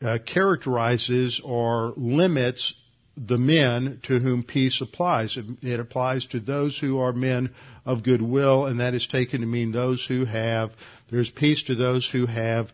[0.00, 2.74] uh, characterizes or limits
[3.16, 5.36] the men to whom peace applies.
[5.36, 7.50] It, it, applies to those who are men
[7.84, 10.70] of goodwill, and that is taken to mean those who have.
[11.10, 12.68] There's peace to those who have,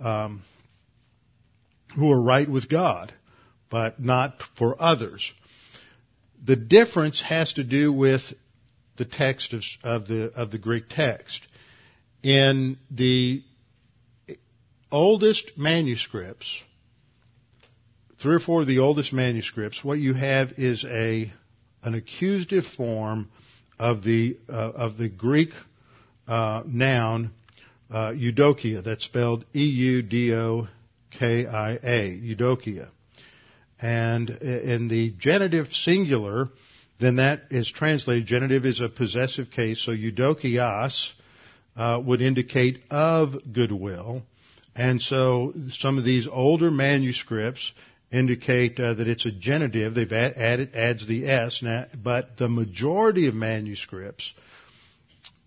[0.00, 0.42] um,
[1.96, 3.12] who are right with God,
[3.70, 5.32] but not for others.
[6.44, 8.20] The difference has to do with
[8.96, 11.40] the text of, of the of the Greek text.
[12.22, 13.42] In the
[14.92, 16.60] oldest manuscripts,
[18.22, 21.32] three or four of the oldest manuscripts, what you have is a
[21.82, 23.30] an accusative form
[23.78, 25.50] of the uh, of the Greek
[26.28, 27.30] uh, noun
[27.90, 28.84] uh, eudokia.
[28.84, 30.68] That's spelled E U D O
[31.18, 32.20] K I A.
[32.20, 32.88] Eudokia.
[33.80, 36.48] And in the genitive singular,
[36.98, 38.26] then that is translated.
[38.26, 41.10] Genitive is a possessive case, so eudokias
[41.76, 44.22] uh, would indicate of goodwill.
[44.74, 47.72] And so some of these older manuscripts
[48.10, 49.94] indicate uh, that it's a genitive.
[49.94, 54.32] They've added adds the s now, but the majority of manuscripts,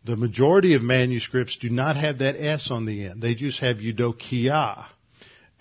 [0.05, 3.21] the majority of manuscripts do not have that s on the end.
[3.21, 4.86] They just have eudokia.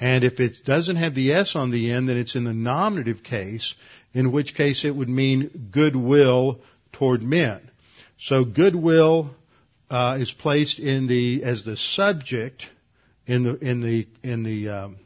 [0.00, 3.22] And if it doesn't have the s on the end, then it's in the nominative
[3.22, 3.74] case,
[4.14, 6.60] in which case it would mean goodwill
[6.92, 7.70] toward men.
[8.20, 9.30] So goodwill
[9.90, 12.66] uh, is placed in the as the subject
[13.26, 14.96] in the in the in the um,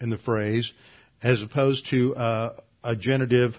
[0.00, 0.72] in the phrase,
[1.22, 3.56] as opposed to uh, a genitive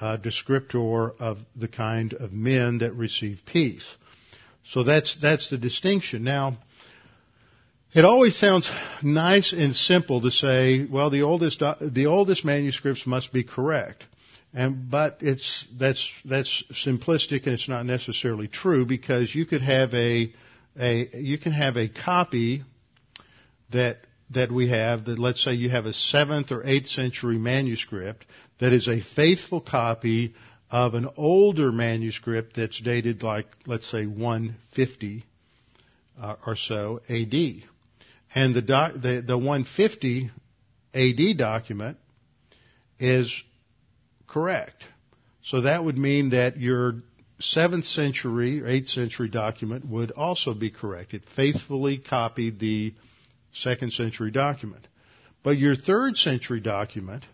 [0.00, 3.86] uh, descriptor of the kind of men that receive peace.
[4.64, 6.24] So that's that's the distinction.
[6.24, 6.58] Now,
[7.96, 8.70] it always sounds
[9.02, 14.04] nice and simple to say, well, the oldest the oldest manuscripts must be correct.
[14.52, 19.94] And, but it's, that's, that's simplistic and it's not necessarily true because you could have
[19.94, 20.30] a,
[20.78, 22.64] a, you can have a copy
[23.72, 28.26] that, that we have that let's say you have a 7th or 8th century manuscript
[28.60, 30.34] that is a faithful copy
[30.70, 35.24] of an older manuscript that's dated like, let's say 150
[36.20, 37.64] uh, or so AD.
[38.36, 40.30] And the, doc, the, the 150
[40.92, 41.96] AD document
[43.00, 43.34] is
[44.26, 44.84] correct.
[45.42, 46.96] So that would mean that your
[47.40, 51.14] 7th century or 8th century document would also be correct.
[51.14, 52.92] It faithfully copied the
[53.64, 54.86] 2nd century document.
[55.42, 57.24] But your 3rd century document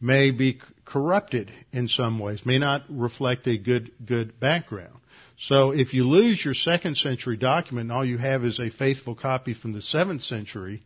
[0.00, 5.00] may be corrupted in some ways, may not reflect a good, good background.
[5.40, 9.14] So if you lose your 2nd century document and all you have is a faithful
[9.14, 10.82] copy from the 7th century,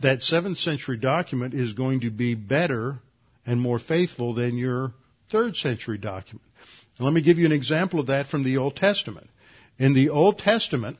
[0.00, 3.00] that 7th century document is going to be better
[3.44, 4.92] and more faithful than your
[5.30, 6.46] third century document.
[7.00, 9.28] let me give you an example of that from the Old Testament.
[9.78, 10.96] In the Old Testament,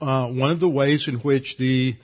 [0.00, 1.96] uh, one of the ways in which the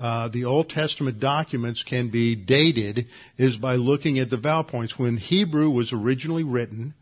[0.00, 3.06] uh, the Old Testament documents can be dated
[3.38, 4.98] is by looking at the vowel points.
[4.98, 6.94] When Hebrew was originally written,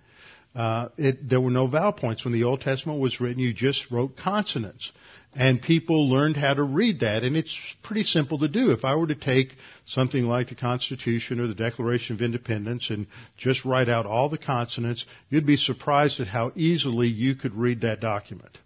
[0.54, 2.24] uh, it, there were no vowel points.
[2.24, 4.92] When the Old Testament was written, you just wrote consonants.
[5.34, 8.72] And people learned how to read that, and it's pretty simple to do.
[8.72, 9.54] If I were to take
[9.86, 13.06] something like the Constitution or the Declaration of Independence and
[13.38, 17.80] just write out all the consonants, you'd be surprised at how easily you could read
[17.80, 18.58] that document.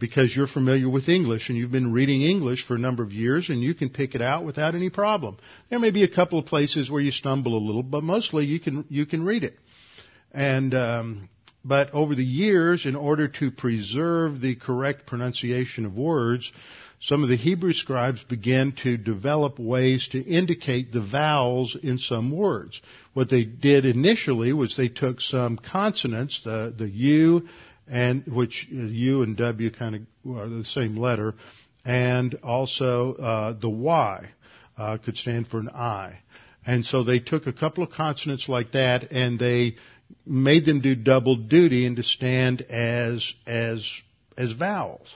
[0.00, 3.50] because you're familiar with English and you've been reading English for a number of years
[3.50, 5.36] and you can pick it out without any problem.
[5.68, 8.58] There may be a couple of places where you stumble a little, but mostly you
[8.58, 9.56] can you can read it.
[10.32, 11.28] And um,
[11.64, 16.50] but over the years, in order to preserve the correct pronunciation of words,
[17.00, 22.30] some of the Hebrew scribes began to develop ways to indicate the vowels in some
[22.30, 22.80] words.
[23.14, 27.48] What they did initially was they took some consonants, the, the U,
[27.88, 31.34] and which uh, U and W kind of are the same letter,
[31.84, 34.30] and also uh, the Y
[34.76, 36.18] uh, could stand for an I.
[36.66, 39.76] And so they took a couple of consonants like that, and they
[40.26, 43.88] made them do double duty and to stand as as
[44.36, 45.08] as vowels.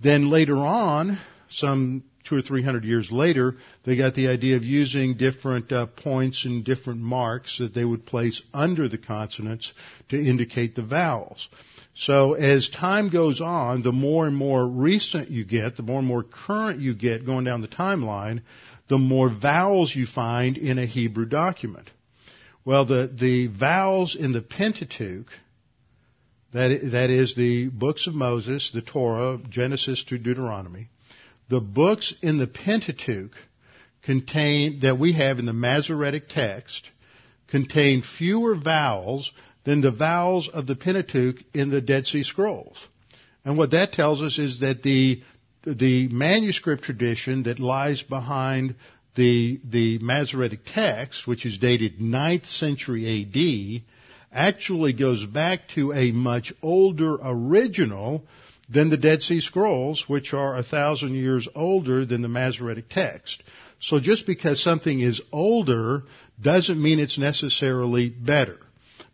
[0.00, 4.64] Then later on, some two or three hundred years later, they got the idea of
[4.64, 9.72] using different uh, points and different marks that they would place under the consonants
[10.08, 11.48] to indicate the vowels.
[11.94, 16.08] So as time goes on, the more and more recent you get, the more and
[16.08, 18.42] more current you get going down the timeline,
[18.88, 21.90] the more vowels you find in a Hebrew document.
[22.66, 25.28] Well, the, the vowels in the Pentateuch,
[26.52, 30.88] that, that is the books of Moses, the Torah, Genesis to Deuteronomy,
[31.48, 33.30] the books in the Pentateuch
[34.02, 36.90] contain, that we have in the Masoretic text,
[37.46, 39.30] contain fewer vowels
[39.64, 42.78] than the vowels of the Pentateuch in the Dead Sea Scrolls.
[43.44, 45.22] And what that tells us is that the,
[45.64, 48.74] the manuscript tradition that lies behind
[49.16, 53.82] the, the Masoretic text, which is dated 9th century AD,
[54.32, 58.22] actually goes back to a much older original
[58.68, 63.42] than the Dead Sea Scrolls, which are a thousand years older than the Masoretic text.
[63.80, 66.02] So just because something is older
[66.40, 68.58] doesn't mean it's necessarily better.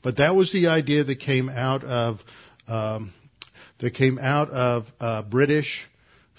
[0.03, 2.21] But that was the idea that came out of
[2.67, 3.13] um,
[3.81, 5.85] that came out of uh, British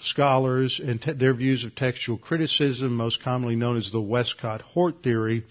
[0.04, 5.44] scholars and te- their views of textual criticism, most commonly known as the Westcott-Hort theory,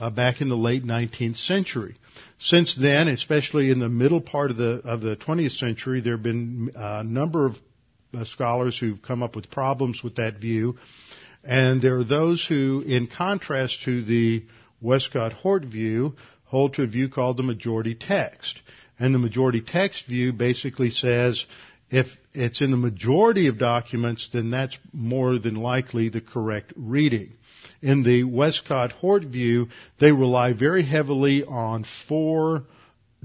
[0.00, 1.96] uh, back in the late 19th century.
[2.38, 6.22] Since then, especially in the middle part of the of the 20th century, there have
[6.22, 7.56] been a number of
[8.16, 10.78] uh, scholars who've come up with problems with that view,
[11.44, 14.44] and there are those who, in contrast to the
[14.80, 18.60] Westcott-Hort view, hold to a view called the majority text.
[18.98, 21.44] And the majority text view basically says
[21.90, 27.32] if it's in the majority of documents, then that's more than likely the correct reading.
[27.80, 29.68] In the Westcott-Hort view,
[29.98, 32.64] they rely very heavily on four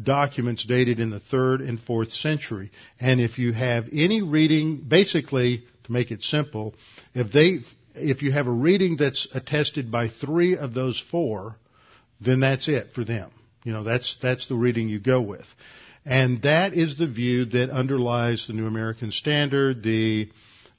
[0.02, 2.72] documents dated in the third and fourth century.
[3.00, 6.74] And if you have any reading, basically, to make it simple,
[7.14, 7.60] if they,
[7.96, 11.58] if you have a reading that's attested by three of those four,
[12.22, 13.32] then that's it for them.
[13.64, 15.46] You know, that's, that's the reading you go with.
[16.06, 20.30] And that is the view that underlies the New American Standard, the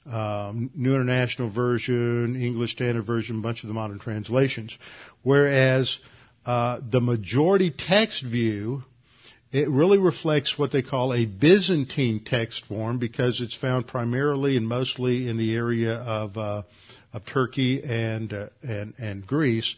[0.05, 4.77] um, New International Version, English Standard Version, a bunch of the modern translations.
[5.23, 5.97] Whereas
[6.45, 8.83] uh, the majority text view,
[9.51, 14.67] it really reflects what they call a Byzantine text form because it's found primarily and
[14.67, 16.63] mostly in the area of uh,
[17.13, 19.73] of Turkey and uh, and and Greece.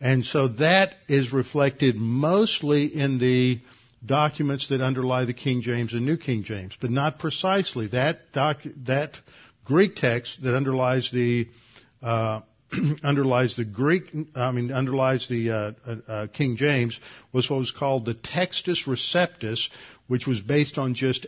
[0.00, 3.60] And so that is reflected mostly in the
[4.04, 7.88] documents that underlie the King James and New King James, but not precisely.
[7.88, 9.16] That doc, that
[9.64, 11.48] Greek text that underlies the
[12.02, 12.40] uh,
[13.02, 16.98] underlies the Greek, I mean, underlies the uh, uh, uh, King James
[17.32, 19.68] was what was called the Textus Receptus,
[20.06, 21.26] which was based on just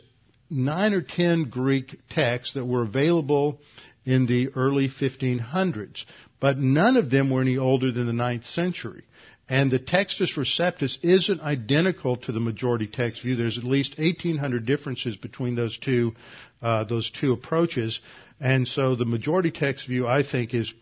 [0.48, 3.58] nine or ten Greek texts that were available
[4.04, 6.04] in the early 1500s
[6.42, 9.04] but none of them were any older than the ninth century.
[9.48, 13.36] And the Textus Receptus isn't identical to the majority text view.
[13.36, 16.14] There's at least 1,800 differences between those two,
[16.62, 18.00] uh, those two approaches.
[18.40, 20.72] And so the majority text view, I think, is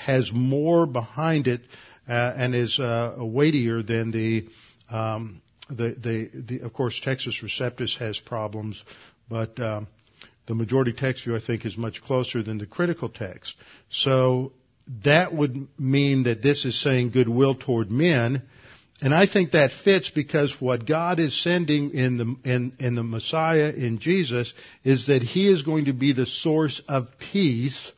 [0.00, 1.60] has more behind it
[2.08, 4.48] uh, and is uh, weightier than the,
[4.90, 6.60] um, the, the, the.
[6.64, 8.82] Of course, Textus Receptus has problems,
[9.28, 9.86] but um,
[10.46, 13.54] the majority text view, I think, is much closer than the critical text.
[13.90, 14.52] So
[15.04, 18.42] that would mean that this is saying goodwill toward men.
[19.00, 23.04] And I think that fits because what God is sending in the, in, in the
[23.04, 27.92] Messiah, in Jesus, is that He is going to be the source of peace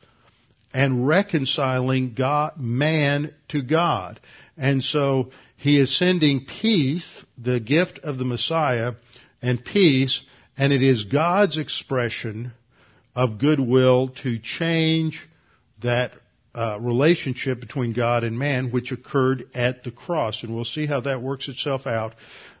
[0.73, 4.19] and reconciling God, man to God.
[4.57, 8.93] And so He is sending peace, the gift of the Messiah,
[9.41, 10.21] and peace,
[10.55, 12.51] and it is God's expression
[13.15, 15.19] of goodwill to change
[15.81, 16.11] that
[16.53, 20.43] uh, relationship between God and man, which occurred at the cross.
[20.43, 22.13] And we'll see how that works itself out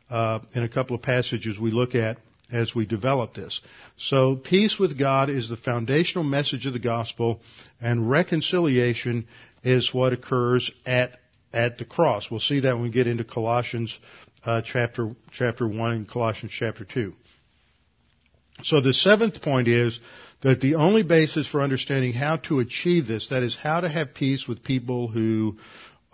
[0.09, 2.17] uh, in a couple of passages we look at
[2.51, 3.61] as we develop this.
[3.97, 7.39] So peace with God is the foundational message of the gospel
[7.79, 9.27] and reconciliation
[9.63, 11.19] is what occurs at,
[11.53, 12.29] at the cross.
[12.29, 13.97] We'll see that when we get into Colossians
[14.43, 17.13] uh, chapter, chapter 1 and Colossians chapter 2.
[18.63, 19.99] So the seventh point is
[20.41, 24.13] that the only basis for understanding how to achieve this, that is how to have
[24.13, 25.57] peace with people who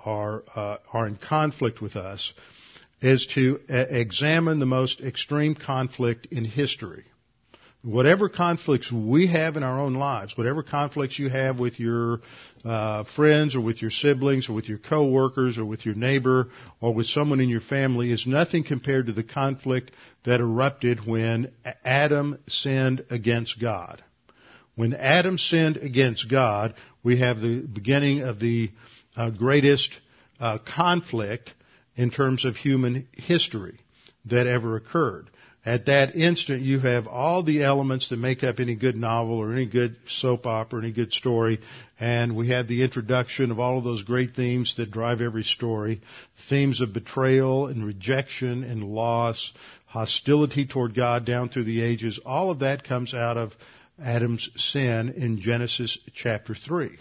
[0.04, 2.34] are, uh, are in conflict with us,
[3.02, 7.06] is to uh, examine the most extreme conflict in history.
[7.84, 12.22] Whatever conflicts we have in our own lives, whatever conflicts you have with your
[12.66, 16.50] uh, friends or with your siblings or with your coworkers or with your neighbor
[16.82, 19.92] or with someone in your family is nothing compared to the conflict
[20.26, 21.52] that erupted when
[21.86, 24.04] Adam sinned against God.
[24.78, 28.70] When Adam sinned against God, we have the beginning of the
[29.16, 29.90] uh, greatest
[30.40, 31.52] uh, conflict
[31.96, 33.80] in terms of human history
[34.26, 35.32] that ever occurred.
[35.66, 39.52] At that instant, you have all the elements that make up any good novel or
[39.52, 41.60] any good soap opera, any good story,
[42.00, 46.02] and we have the introduction of all of those great themes that drive every story.
[46.50, 49.52] Themes of betrayal and rejection and loss,
[49.88, 52.20] hostility toward God down through the ages.
[52.24, 53.54] All of that comes out of
[54.04, 56.98] Adam's sin in Genesis chapter 3.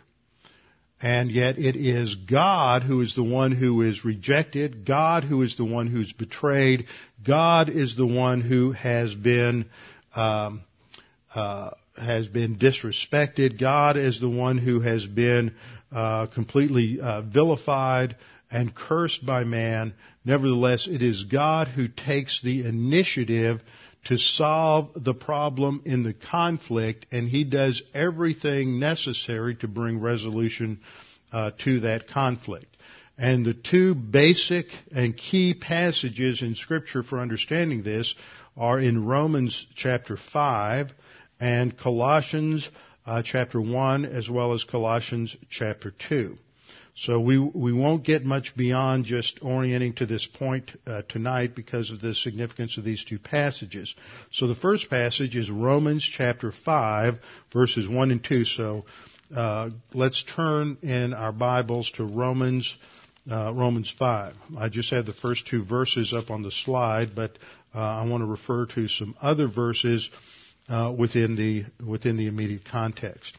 [1.00, 5.56] And yet it is God who is the one who is rejected, God who is
[5.56, 6.86] the one who's betrayed,
[7.22, 9.66] God is the one who has been
[10.14, 10.62] um,
[11.34, 13.60] uh, has been disrespected.
[13.60, 15.54] God is the one who has been
[15.92, 18.16] uh, completely uh, vilified
[18.50, 19.94] and cursed by man.
[20.24, 23.60] Nevertheless, it is God who takes the initiative
[24.08, 30.80] to solve the problem in the conflict, and he does everything necessary to bring resolution
[31.32, 32.76] uh, to that conflict.
[33.18, 38.14] And the two basic and key passages in Scripture for understanding this
[38.56, 40.92] are in Romans chapter 5
[41.40, 42.68] and Colossians
[43.06, 46.36] uh, chapter 1 as well as Colossians chapter 2.
[46.98, 51.90] So we we won't get much beyond just orienting to this point uh, tonight because
[51.90, 53.94] of the significance of these two passages.
[54.32, 57.18] So the first passage is Romans chapter five
[57.52, 58.46] verses one and two.
[58.46, 58.86] So
[59.34, 62.74] uh, let's turn in our Bibles to Romans
[63.30, 64.34] uh, Romans five.
[64.56, 67.32] I just have the first two verses up on the slide, but
[67.74, 70.08] uh, I want to refer to some other verses
[70.70, 73.36] uh, within the within the immediate context.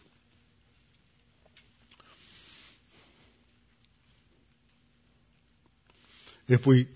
[6.48, 6.88] If we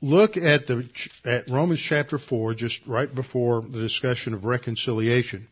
[0.00, 0.88] look at the
[1.24, 5.48] at Romans chapter 4 just right before the discussion of reconciliation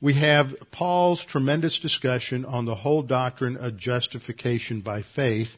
[0.00, 5.48] we have Paul's tremendous discussion on the whole doctrine of justification by faith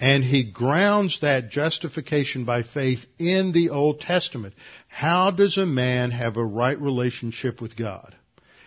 [0.00, 4.54] and he grounds that justification by faith in the Old Testament.
[4.88, 8.14] How does a man have a right relationship with God?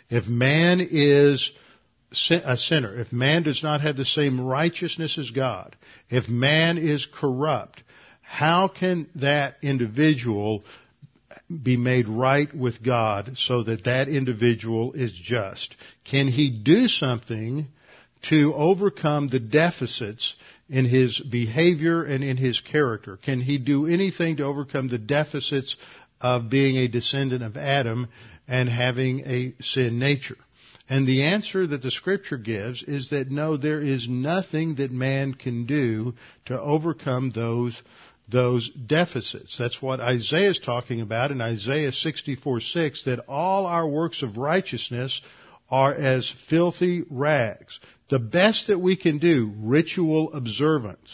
[0.09, 1.51] If man is
[2.29, 5.75] a sinner, if man does not have the same righteousness as God,
[6.09, 7.83] if man is corrupt,
[8.21, 10.63] how can that individual
[11.63, 15.75] be made right with God so that that individual is just?
[16.03, 17.67] Can he do something
[18.29, 20.35] to overcome the deficits
[20.69, 23.17] in his behavior and in his character?
[23.17, 25.75] Can he do anything to overcome the deficits
[26.19, 28.07] of being a descendant of Adam
[28.47, 30.37] and having a sin nature?
[30.89, 35.33] And the answer that the scripture gives is that no, there is nothing that man
[35.33, 36.13] can do
[36.45, 37.81] to overcome those
[38.29, 39.57] those deficits.
[39.57, 44.37] That's what Isaiah is talking about in Isaiah 64 6, that all our works of
[44.37, 45.21] righteousness
[45.69, 47.79] are as filthy rags.
[48.09, 51.09] The best that we can do, ritual observance,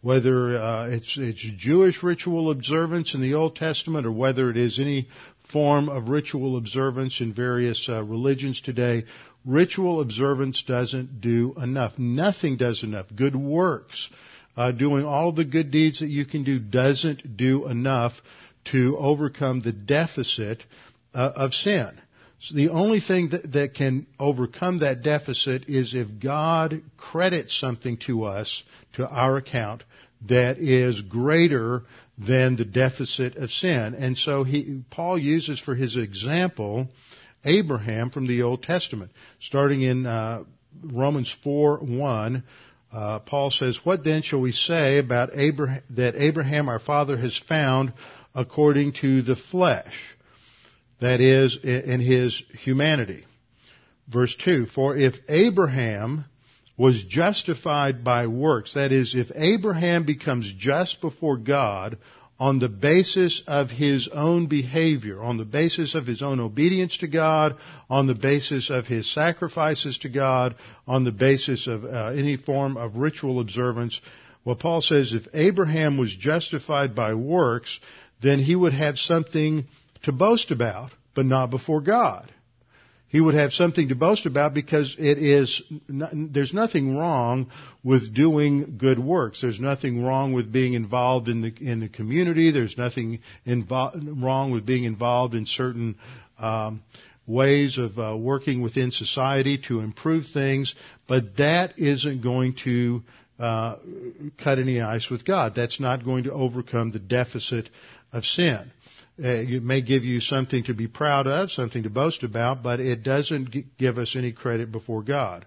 [0.00, 4.78] whether uh, it's, it's Jewish ritual observance in the Old Testament or whether it is
[4.78, 5.08] any
[5.52, 9.04] form of ritual observance in various uh, religions today,
[9.44, 11.98] ritual observance doesn't do enough.
[11.98, 13.06] Nothing does enough.
[13.14, 14.08] Good works,
[14.56, 18.12] uh, doing all the good deeds that you can do doesn't do enough
[18.72, 20.62] to overcome the deficit
[21.14, 21.98] uh, of sin.
[22.40, 27.96] So the only thing that, that can overcome that deficit is if God credits something
[28.06, 28.62] to us,
[28.94, 29.82] to our account,
[30.28, 31.82] that is greater
[32.18, 33.94] than the deficit of sin.
[33.94, 36.88] And so he, Paul uses for his example
[37.44, 39.12] Abraham from the Old Testament.
[39.40, 40.42] Starting in uh,
[40.82, 42.42] Romans 4 1,
[42.92, 47.36] uh, Paul says, What then shall we say about Abraham, that Abraham our father has
[47.36, 47.92] found
[48.34, 49.94] according to the flesh?
[51.00, 53.24] That is, in his humanity.
[54.08, 56.24] Verse 2, For if Abraham
[56.78, 61.98] was justified by works, that is, if Abraham becomes just before God
[62.38, 67.08] on the basis of his own behavior, on the basis of his own obedience to
[67.08, 67.56] God,
[67.90, 70.54] on the basis of his sacrifices to God,
[70.86, 74.00] on the basis of uh, any form of ritual observance.
[74.44, 77.80] Well, Paul says if Abraham was justified by works,
[78.22, 79.66] then he would have something
[80.04, 82.30] to boast about, but not before God
[83.08, 87.50] he would have something to boast about because it is, there's nothing wrong
[87.82, 89.40] with doing good works.
[89.40, 92.50] There's nothing wrong with being involved in the, in the community.
[92.50, 95.96] There's nothing invo- wrong with being involved in certain,
[96.38, 96.82] um,
[97.28, 100.74] ways of uh, working within society to improve things,
[101.06, 103.02] but that isn't going to
[103.38, 103.76] uh,
[104.42, 105.54] cut any ice with God.
[105.54, 107.68] That's not going to overcome the deficit
[108.12, 108.72] of sin.
[109.22, 112.78] Uh, it may give you something to be proud of, something to boast about, but
[112.78, 115.44] it doesn't give us any credit before God.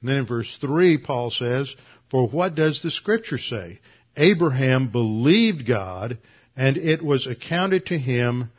[0.00, 1.74] And then in verse 3, Paul says,
[2.10, 3.80] For what does the scripture say?
[4.16, 6.18] Abraham believed God,
[6.56, 8.50] and it was accounted to him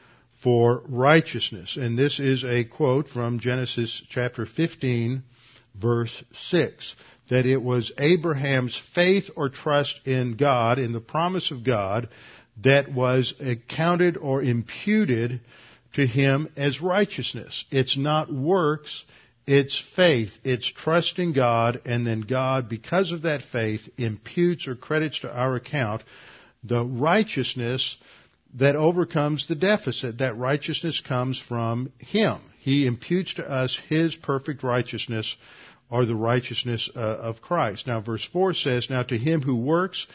[0.42, 1.78] for righteousness.
[1.78, 5.24] And this is a quote from Genesis chapter 15,
[5.76, 6.96] verse 6.
[7.30, 12.10] That it was Abraham's faith or trust in God, in the promise of God,
[12.64, 15.42] that was accounted or imputed
[15.94, 17.66] to him as righteousness.
[17.72, 19.04] It's not works,
[19.48, 20.32] it's faith.
[20.44, 25.56] It's trusting God, and then God, because of that faith, imputes or credits to our
[25.56, 26.04] account
[26.64, 27.96] the righteousness
[28.56, 30.20] that overcomes the deficit.
[30.20, 32.42] That righteousness comes from Him.
[32.60, 35.36] He imputes to us His perfect righteousness
[35.90, 37.88] or the righteousness uh, of Christ.
[37.88, 40.06] Now verse 4 says, Now to him who works,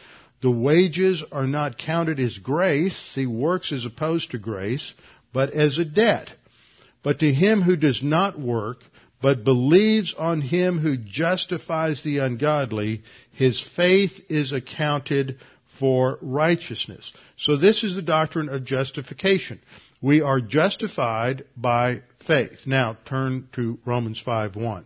[0.43, 4.93] the wages are not counted as grace, see, works as opposed to grace,
[5.33, 6.31] but as a debt.
[7.03, 8.79] But to him who does not work,
[9.23, 15.39] but believes on him who justifies the ungodly, his faith is accounted
[15.79, 17.13] for righteousness.
[17.37, 19.61] So this is the doctrine of justification.
[20.03, 22.67] We are justified by faith.
[22.67, 24.85] Now turn to Romans 5:1.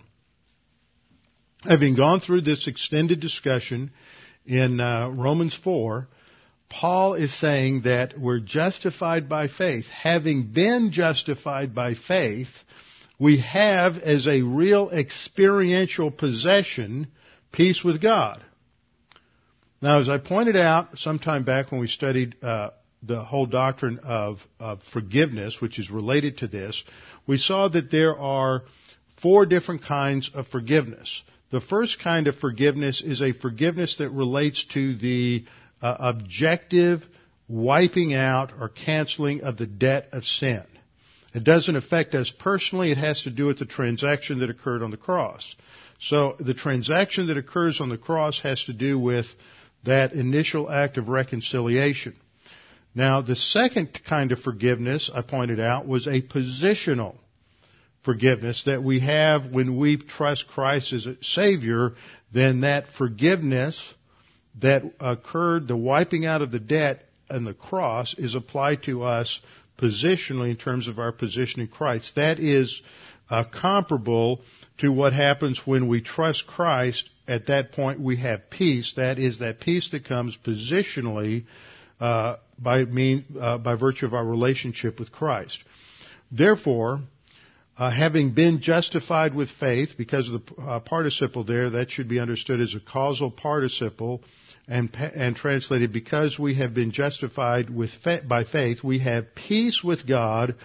[1.62, 3.90] Having gone through this extended discussion
[4.48, 6.08] in uh, Romans 4,
[6.70, 9.86] Paul is saying that we're justified by faith.
[9.88, 12.48] Having been justified by faith,
[13.18, 17.08] we have as a real experiential possession
[17.52, 18.42] peace with God.
[19.82, 22.70] Now, as I pointed out sometime back when we studied uh,
[23.02, 26.82] the whole doctrine of, of forgiveness, which is related to this,
[27.26, 28.64] we saw that there are
[29.22, 31.22] four different kinds of forgiveness.
[31.50, 35.44] The first kind of forgiveness is a forgiveness that relates to the
[35.80, 37.04] uh, objective
[37.48, 40.64] wiping out or canceling of the debt of sin.
[41.34, 42.90] It doesn't affect us personally.
[42.90, 45.56] It has to do with the transaction that occurred on the cross.
[46.00, 49.26] So the transaction that occurs on the cross has to do with
[49.84, 52.16] that initial act of reconciliation.
[52.94, 57.16] Now, the second kind of forgiveness I pointed out was a positional
[58.02, 61.94] forgiveness that we have when we trust Christ as a Savior,
[62.32, 63.80] then that forgiveness
[64.60, 69.40] that occurred, the wiping out of the debt and the cross, is applied to us
[69.78, 72.14] positionally in terms of our position in Christ.
[72.16, 72.80] That is
[73.30, 74.40] uh, comparable
[74.78, 77.08] to what happens when we trust Christ.
[77.26, 78.94] At that point, we have peace.
[78.96, 81.44] That is that peace that comes positionally
[82.00, 85.62] uh, by mean uh, by virtue of our relationship with Christ.
[86.30, 87.00] Therefore,
[87.78, 92.18] uh, having been justified with faith, because of the uh, participle there, that should be
[92.18, 94.20] understood as a causal participle,
[94.66, 99.82] and, and translated, because we have been justified with fa- by faith, we have peace
[99.82, 100.56] with God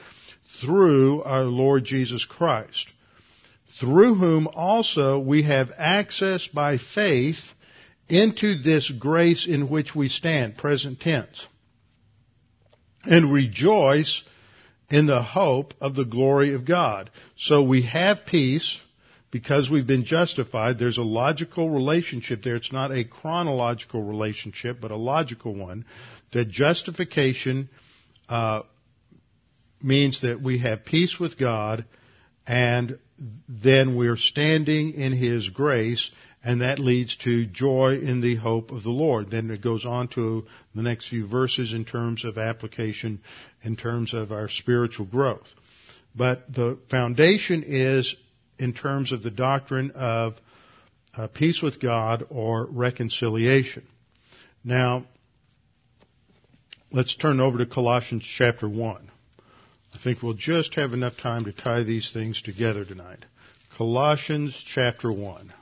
[0.60, 2.88] through our Lord Jesus Christ,
[3.80, 7.38] through whom also we have access by faith
[8.10, 11.48] into this grace in which we stand, present tense,
[13.04, 14.24] and rejoice
[14.90, 17.10] in the hope of the glory of God.
[17.38, 18.80] So we have peace
[19.32, 20.78] because we've been justified.
[20.78, 22.56] There's a logical relationship there.
[22.56, 25.86] It's not a chronological relationship, but a logical one.
[26.34, 27.70] That justification
[28.30, 28.62] uh,
[29.82, 31.86] means that we have peace with God,
[32.46, 33.00] and
[33.50, 36.12] then we're standing in His grace,
[36.44, 39.32] and that leads to joy in the hope of the Lord.
[39.32, 43.22] Then it goes on to the next few verses in terms of application,
[43.64, 45.48] in terms of our spiritual growth.
[46.16, 48.14] But the foundation is
[48.60, 50.36] in terms of the doctrine of
[51.16, 53.88] uh, peace with God or reconciliation.
[54.66, 55.06] Now,
[56.92, 59.12] let's turn over to Colossians chapter 1.
[59.94, 63.26] I think we'll just have enough time to tie these things together tonight.
[63.78, 65.54] Colossians chapter 1.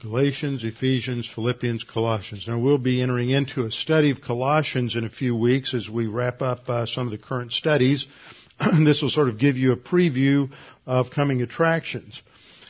[0.00, 2.48] Galatians, Ephesians, Philippians, Colossians.
[2.48, 6.06] Now we'll be entering into a study of Colossians in a few weeks as we
[6.06, 8.06] wrap up uh, some of the current studies.
[8.86, 10.50] this will sort of give you a preview
[10.86, 12.18] of coming attractions.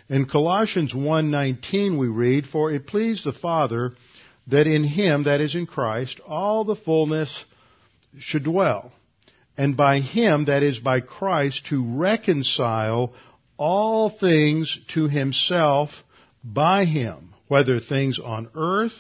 [0.09, 3.93] In Colossians 1:19 we read, "For it pleased the Father
[4.49, 7.45] that in him, that is in Christ, all the fullness
[8.19, 8.93] should dwell,
[9.57, 13.15] and by him, that is by Christ, to reconcile
[13.57, 15.91] all things to himself
[16.43, 18.95] by him, whether things on earth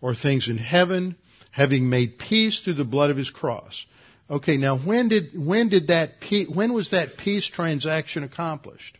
[0.00, 1.16] or things in heaven,
[1.50, 3.86] having made peace through the blood of his cross.
[4.30, 6.12] Okay, now when did, when did that,
[6.52, 8.98] when was that peace transaction accomplished?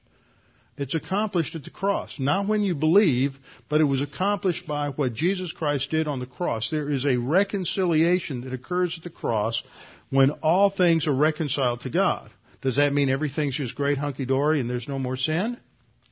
[0.77, 2.19] It's accomplished at the cross.
[2.19, 3.37] Not when you believe,
[3.69, 6.69] but it was accomplished by what Jesus Christ did on the cross.
[6.71, 9.63] There is a reconciliation that occurs at the cross
[10.11, 12.31] when all things are reconciled to God.
[12.61, 15.61] Does that mean everything's just great hunky dory and there's no more sin?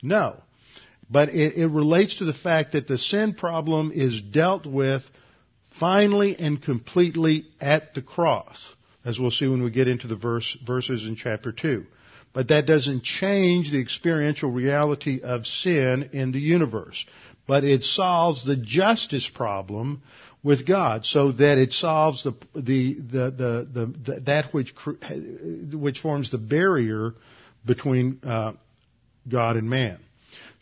[0.01, 0.41] No.
[1.09, 5.03] But it, it, relates to the fact that the sin problem is dealt with
[5.79, 8.57] finally and completely at the cross,
[9.05, 11.85] as we'll see when we get into the verse, verses in chapter 2.
[12.33, 17.05] But that doesn't change the experiential reality of sin in the universe.
[17.47, 20.01] But it solves the justice problem
[20.43, 24.73] with God, so that it solves the the the the, the, that which
[25.73, 27.13] which forms the barrier
[27.65, 28.53] between uh,
[29.29, 29.99] God and man.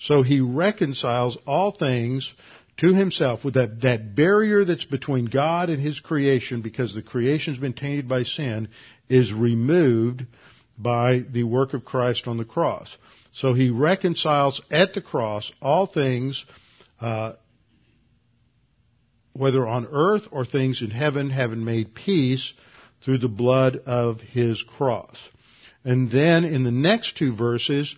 [0.01, 2.31] So he reconciles all things
[2.77, 7.59] to himself with that, that barrier that's between God and his creation because the creation's
[7.59, 8.69] been tainted by sin
[9.09, 10.25] is removed
[10.75, 12.97] by the work of Christ on the cross.
[13.33, 16.43] So he reconciles at the cross all things
[16.99, 17.33] uh,
[19.33, 22.53] whether on earth or things in heaven, having made peace
[23.03, 25.17] through the blood of his cross.
[25.83, 27.95] And then in the next two verses,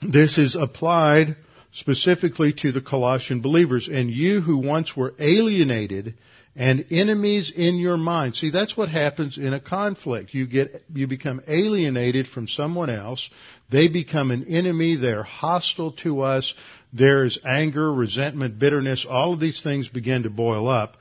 [0.00, 1.36] this is applied
[1.72, 3.88] specifically to the Colossian believers.
[3.90, 6.14] And you who once were alienated
[6.56, 8.34] and enemies in your mind.
[8.34, 10.34] See, that's what happens in a conflict.
[10.34, 13.30] You get, you become alienated from someone else.
[13.70, 14.96] They become an enemy.
[14.96, 16.52] They're hostile to us.
[16.92, 19.06] There's anger, resentment, bitterness.
[19.08, 20.96] All of these things begin to boil up.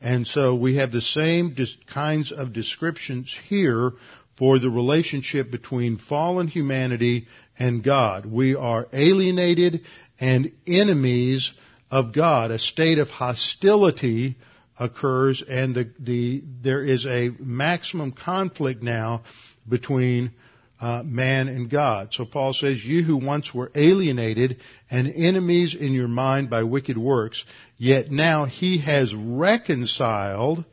[0.00, 1.56] And so we have the same
[1.92, 3.92] kinds of descriptions here
[4.38, 7.26] for the relationship between fallen humanity
[7.58, 8.24] and God.
[8.24, 9.82] We are alienated
[10.20, 11.52] and enemies
[11.90, 12.50] of God.
[12.50, 14.36] A state of hostility
[14.78, 19.24] occurs and the, the, there is a maximum conflict now
[19.68, 20.32] between
[20.80, 22.10] uh, man and God.
[22.12, 24.58] So Paul says, you who once were alienated
[24.88, 27.44] and enemies in your mind by wicked works,
[27.76, 30.64] yet now he has reconciled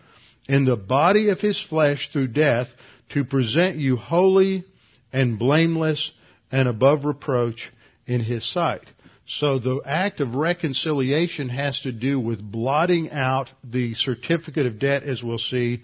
[0.47, 2.67] in the body of his flesh through death
[3.09, 4.65] to present you holy
[5.11, 6.11] and blameless
[6.51, 7.71] and above reproach
[8.05, 8.85] in his sight.
[9.27, 15.03] So the act of reconciliation has to do with blotting out the certificate of debt,
[15.03, 15.81] as we'll see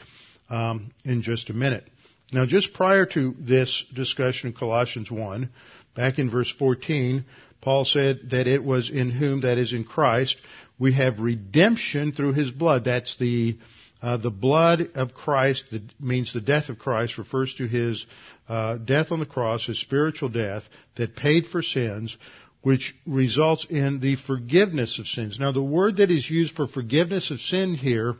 [0.49, 1.87] um, in just a minute.
[2.31, 5.49] Now, just prior to this discussion in Colossians 1,
[5.95, 7.25] back in verse 14,
[7.61, 10.37] Paul said that it was in whom, that is in Christ,
[10.79, 12.85] we have redemption through his blood.
[12.85, 13.57] That's the
[14.01, 18.05] uh, the blood of Christ that means the death of Christ refers to his
[18.49, 20.63] uh, death on the cross, his spiritual death
[20.95, 22.15] that paid for sins,
[22.61, 25.37] which results in the forgiveness of sins.
[25.39, 28.15] Now, the word that is used for forgiveness of sin here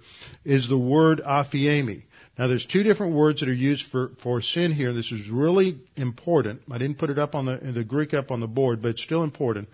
[0.46, 2.04] is the word aphiemi.
[2.38, 4.94] Now, there's two different words that are used for, for sin here.
[4.94, 6.62] This is really important.
[6.72, 9.04] I didn't put it up on the, the Greek up on the board, but it's
[9.04, 9.68] still important.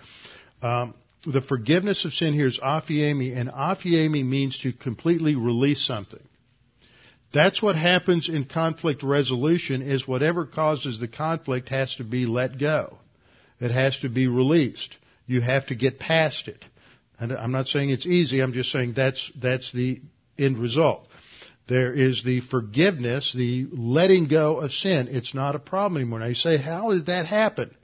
[0.61, 0.95] Um,
[1.25, 6.23] the forgiveness of sin here is aphiemi, and aphiemi means to completely release something.
[7.33, 12.57] That's what happens in conflict resolution is whatever causes the conflict has to be let
[12.57, 12.97] go.
[13.59, 14.95] It has to be released.
[15.25, 16.63] You have to get past it.
[17.19, 20.01] And I'm not saying it's easy, I'm just saying that's, that's the
[20.37, 21.07] end result.
[21.67, 25.09] There is the forgiveness, the letting go of sin.
[25.09, 26.19] It's not a problem anymore.
[26.19, 27.75] Now you say, how did that happen?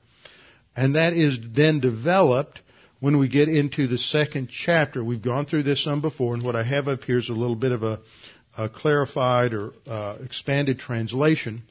[0.76, 2.62] And that is then developed
[3.04, 5.04] when we get into the second chapter.
[5.04, 7.58] We've gone through this some before, and what I have up here is a little
[7.58, 8.00] bit of a,
[8.58, 11.64] a clarified or uh, expanded translation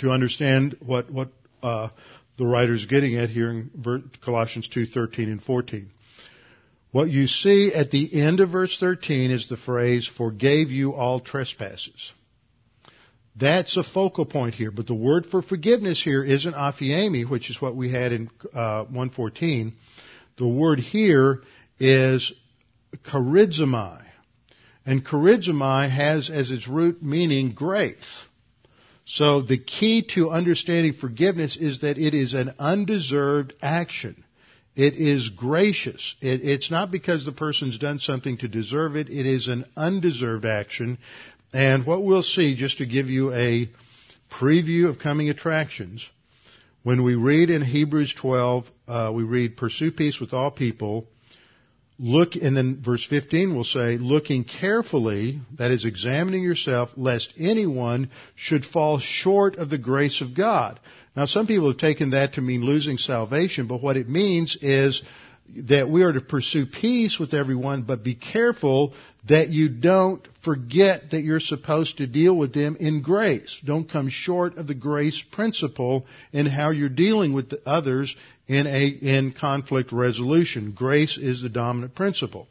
[0.00, 1.30] to understand what what
[1.62, 1.88] uh,
[2.36, 5.90] the writer's getting at here in Colossians 2:13 and 14.
[6.92, 11.20] What you see at the end of verse 13 is the phrase forgave you all
[11.20, 12.12] trespasses.
[13.40, 17.60] That's a focal point here, but the word for forgiveness here isn't aphiemi, which is
[17.60, 19.72] what we had in uh, 114.
[20.36, 21.42] The word here
[21.78, 22.32] is
[23.04, 24.02] charizomai.
[24.84, 27.96] And charizomai has as its root meaning grace.
[29.06, 34.24] So the key to understanding forgiveness is that it is an undeserved action.
[34.76, 36.14] It is gracious.
[36.20, 39.08] It, it's not because the person's done something to deserve it.
[39.10, 40.98] It is an undeserved action.
[41.52, 43.68] And what we'll see, just to give you a
[44.30, 46.08] preview of coming attractions,
[46.82, 51.06] when we read in Hebrews 12, uh, we read, pursue peace with all people,
[51.98, 58.10] look, and then verse 15 will say, looking carefully, that is examining yourself, lest anyone
[58.34, 60.80] should fall short of the grace of God.
[61.14, 65.02] Now some people have taken that to mean losing salvation, but what it means is
[65.68, 68.94] that we are to pursue peace with everyone, but be careful
[69.28, 73.60] that you don't forget that you're supposed to deal with them in grace.
[73.64, 78.14] Don't come short of the grace principle in how you're dealing with the others
[78.48, 80.72] in a, in conflict resolution.
[80.72, 82.48] Grace is the dominant principle.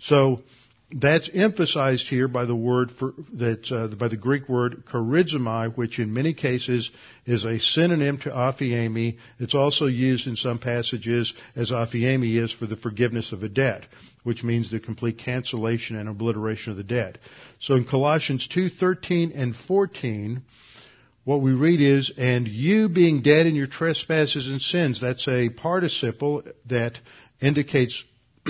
[0.00, 0.42] So,
[0.90, 5.98] that's emphasized here by the word for, that uh, by the Greek word charizomai, which
[5.98, 6.90] in many cases
[7.26, 9.18] is a synonym to aphiemi.
[9.38, 13.84] It's also used in some passages as aphiemi is for the forgiveness of a debt,
[14.24, 17.18] which means the complete cancellation and obliteration of the debt.
[17.60, 20.40] So in Colossians 2:13 and 14,
[21.24, 25.50] what we read is, "And you being dead in your trespasses and sins," that's a
[25.50, 26.98] participle that
[27.42, 28.02] indicates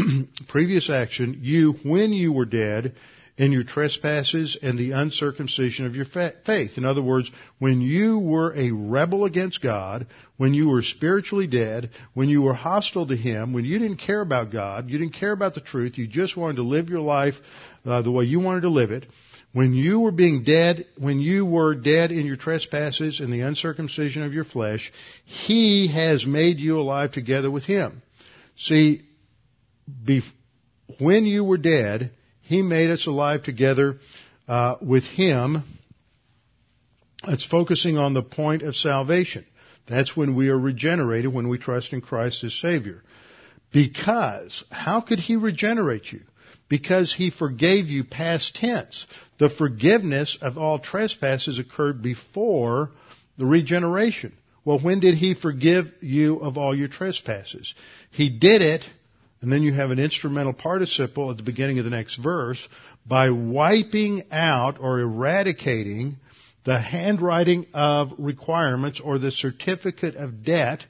[0.48, 2.94] previous action, you, when you were dead
[3.38, 6.76] in your trespasses and the uncircumcision of your faith.
[6.76, 7.30] In other words,
[7.60, 12.54] when you were a rebel against God, when you were spiritually dead, when you were
[12.54, 15.98] hostile to Him, when you didn't care about God, you didn't care about the truth,
[15.98, 17.34] you just wanted to live your life
[17.86, 19.06] uh, the way you wanted to live it,
[19.52, 24.22] when you were being dead, when you were dead in your trespasses and the uncircumcision
[24.22, 24.92] of your flesh,
[25.24, 28.02] He has made you alive together with Him.
[28.56, 29.07] See,
[30.98, 32.12] when you were dead,
[32.42, 33.98] He made us alive together
[34.46, 35.64] uh, with Him.
[37.24, 39.44] It's focusing on the point of salvation.
[39.86, 43.02] That's when we are regenerated, when we trust in Christ as Savior.
[43.72, 46.20] Because, how could He regenerate you?
[46.68, 49.06] Because He forgave you past tense.
[49.38, 52.90] The forgiveness of all trespasses occurred before
[53.38, 54.32] the regeneration.
[54.64, 57.74] Well, when did He forgive you of all your trespasses?
[58.10, 58.84] He did it
[59.40, 62.66] and then you have an instrumental participle at the beginning of the next verse
[63.06, 66.16] by wiping out or eradicating
[66.64, 70.84] the handwriting of requirements or the certificate of debt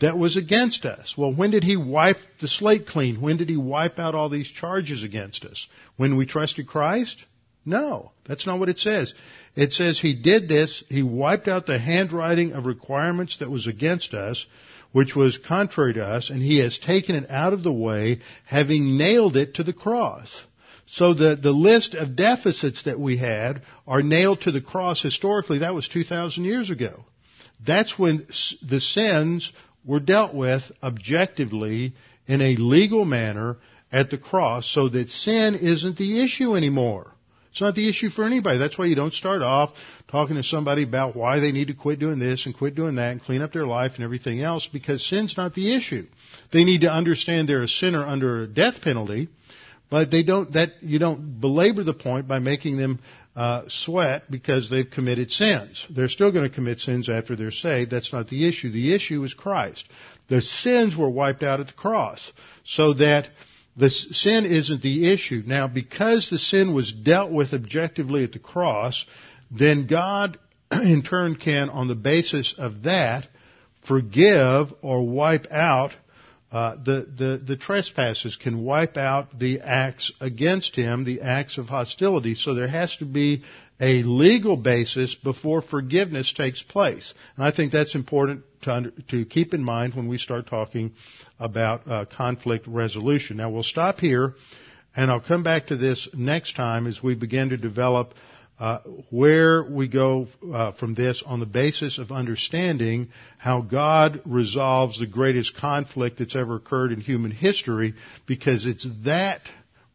[0.00, 1.14] that was against us.
[1.16, 3.20] Well, when did he wipe the slate clean?
[3.20, 5.68] When did he wipe out all these charges against us?
[5.96, 7.22] When we trusted Christ?
[7.64, 9.14] No, that's not what it says.
[9.54, 14.14] It says he did this, he wiped out the handwriting of requirements that was against
[14.14, 14.44] us
[14.94, 18.96] which was contrary to us, and he has taken it out of the way, having
[18.96, 20.30] nailed it to the cross.
[20.86, 25.58] So the, the list of deficits that we had are nailed to the cross historically.
[25.58, 27.04] That was 2,000 years ago.
[27.66, 28.28] That's when
[28.62, 29.50] the sins
[29.84, 31.94] were dealt with objectively
[32.28, 33.56] in a legal manner
[33.90, 37.13] at the cross so that sin isn't the issue anymore.
[37.54, 38.58] It's not the issue for anybody.
[38.58, 39.70] That's why you don't start off
[40.10, 43.12] talking to somebody about why they need to quit doing this and quit doing that
[43.12, 46.04] and clean up their life and everything else because sin's not the issue.
[46.52, 49.28] They need to understand they're a sinner under a death penalty,
[49.88, 52.98] but they don't, that, you don't belabor the point by making them
[53.36, 55.86] uh, sweat because they've committed sins.
[55.90, 57.92] They're still going to commit sins after they're saved.
[57.92, 58.72] That's not the issue.
[58.72, 59.84] The issue is Christ.
[60.28, 62.32] The sins were wiped out at the cross
[62.64, 63.28] so that
[63.76, 65.42] the sin isn't the issue.
[65.46, 69.04] Now, because the sin was dealt with objectively at the cross,
[69.50, 70.38] then God
[70.72, 73.26] in turn can, on the basis of that,
[73.86, 75.92] forgive or wipe out
[76.52, 81.68] uh, the, the, the trespasses, can wipe out the acts against him, the acts of
[81.68, 82.36] hostility.
[82.36, 83.42] So there has to be
[83.80, 87.12] a legal basis before forgiveness takes place.
[87.36, 90.92] And I think that's important to, under, to keep in mind when we start talking
[91.38, 93.38] about uh, conflict resolution.
[93.38, 94.34] Now we'll stop here,
[94.96, 98.14] and I'll come back to this next time as we begin to develop
[98.58, 98.78] uh,
[99.10, 103.08] where we go uh, from this on the basis of understanding
[103.38, 107.94] how God resolves the greatest conflict that's ever occurred in human history,
[108.26, 109.40] because it's that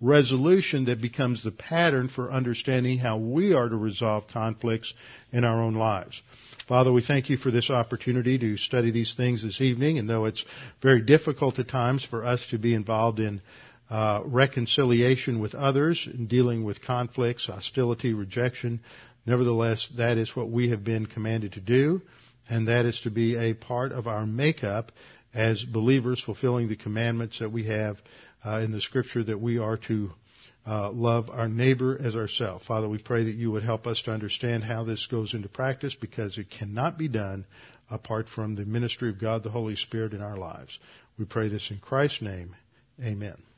[0.02, 4.94] resolution that becomes the pattern for understanding how we are to resolve conflicts
[5.32, 6.22] in our own lives.
[6.68, 10.26] Father, we thank you for this opportunity to study these things this evening, and though
[10.26, 10.46] it's
[10.82, 13.42] very difficult at times for us to be involved in
[13.90, 18.80] uh, reconciliation with others, in dealing with conflicts, hostility, rejection,
[19.26, 22.02] nevertheless, that is what we have been commanded to do,
[22.50, 24.92] and that is to be a part of our makeup
[25.34, 27.98] as believers fulfilling the commandments that we have
[28.46, 30.12] in the scripture that we are to
[30.68, 32.66] uh, love our neighbor as ourselves.
[32.66, 35.96] Father, we pray that you would help us to understand how this goes into practice
[36.00, 37.46] because it cannot be done
[37.90, 40.78] apart from the ministry of God the Holy Spirit in our lives.
[41.18, 42.56] We pray this in Christ's name.
[43.02, 43.49] Amen.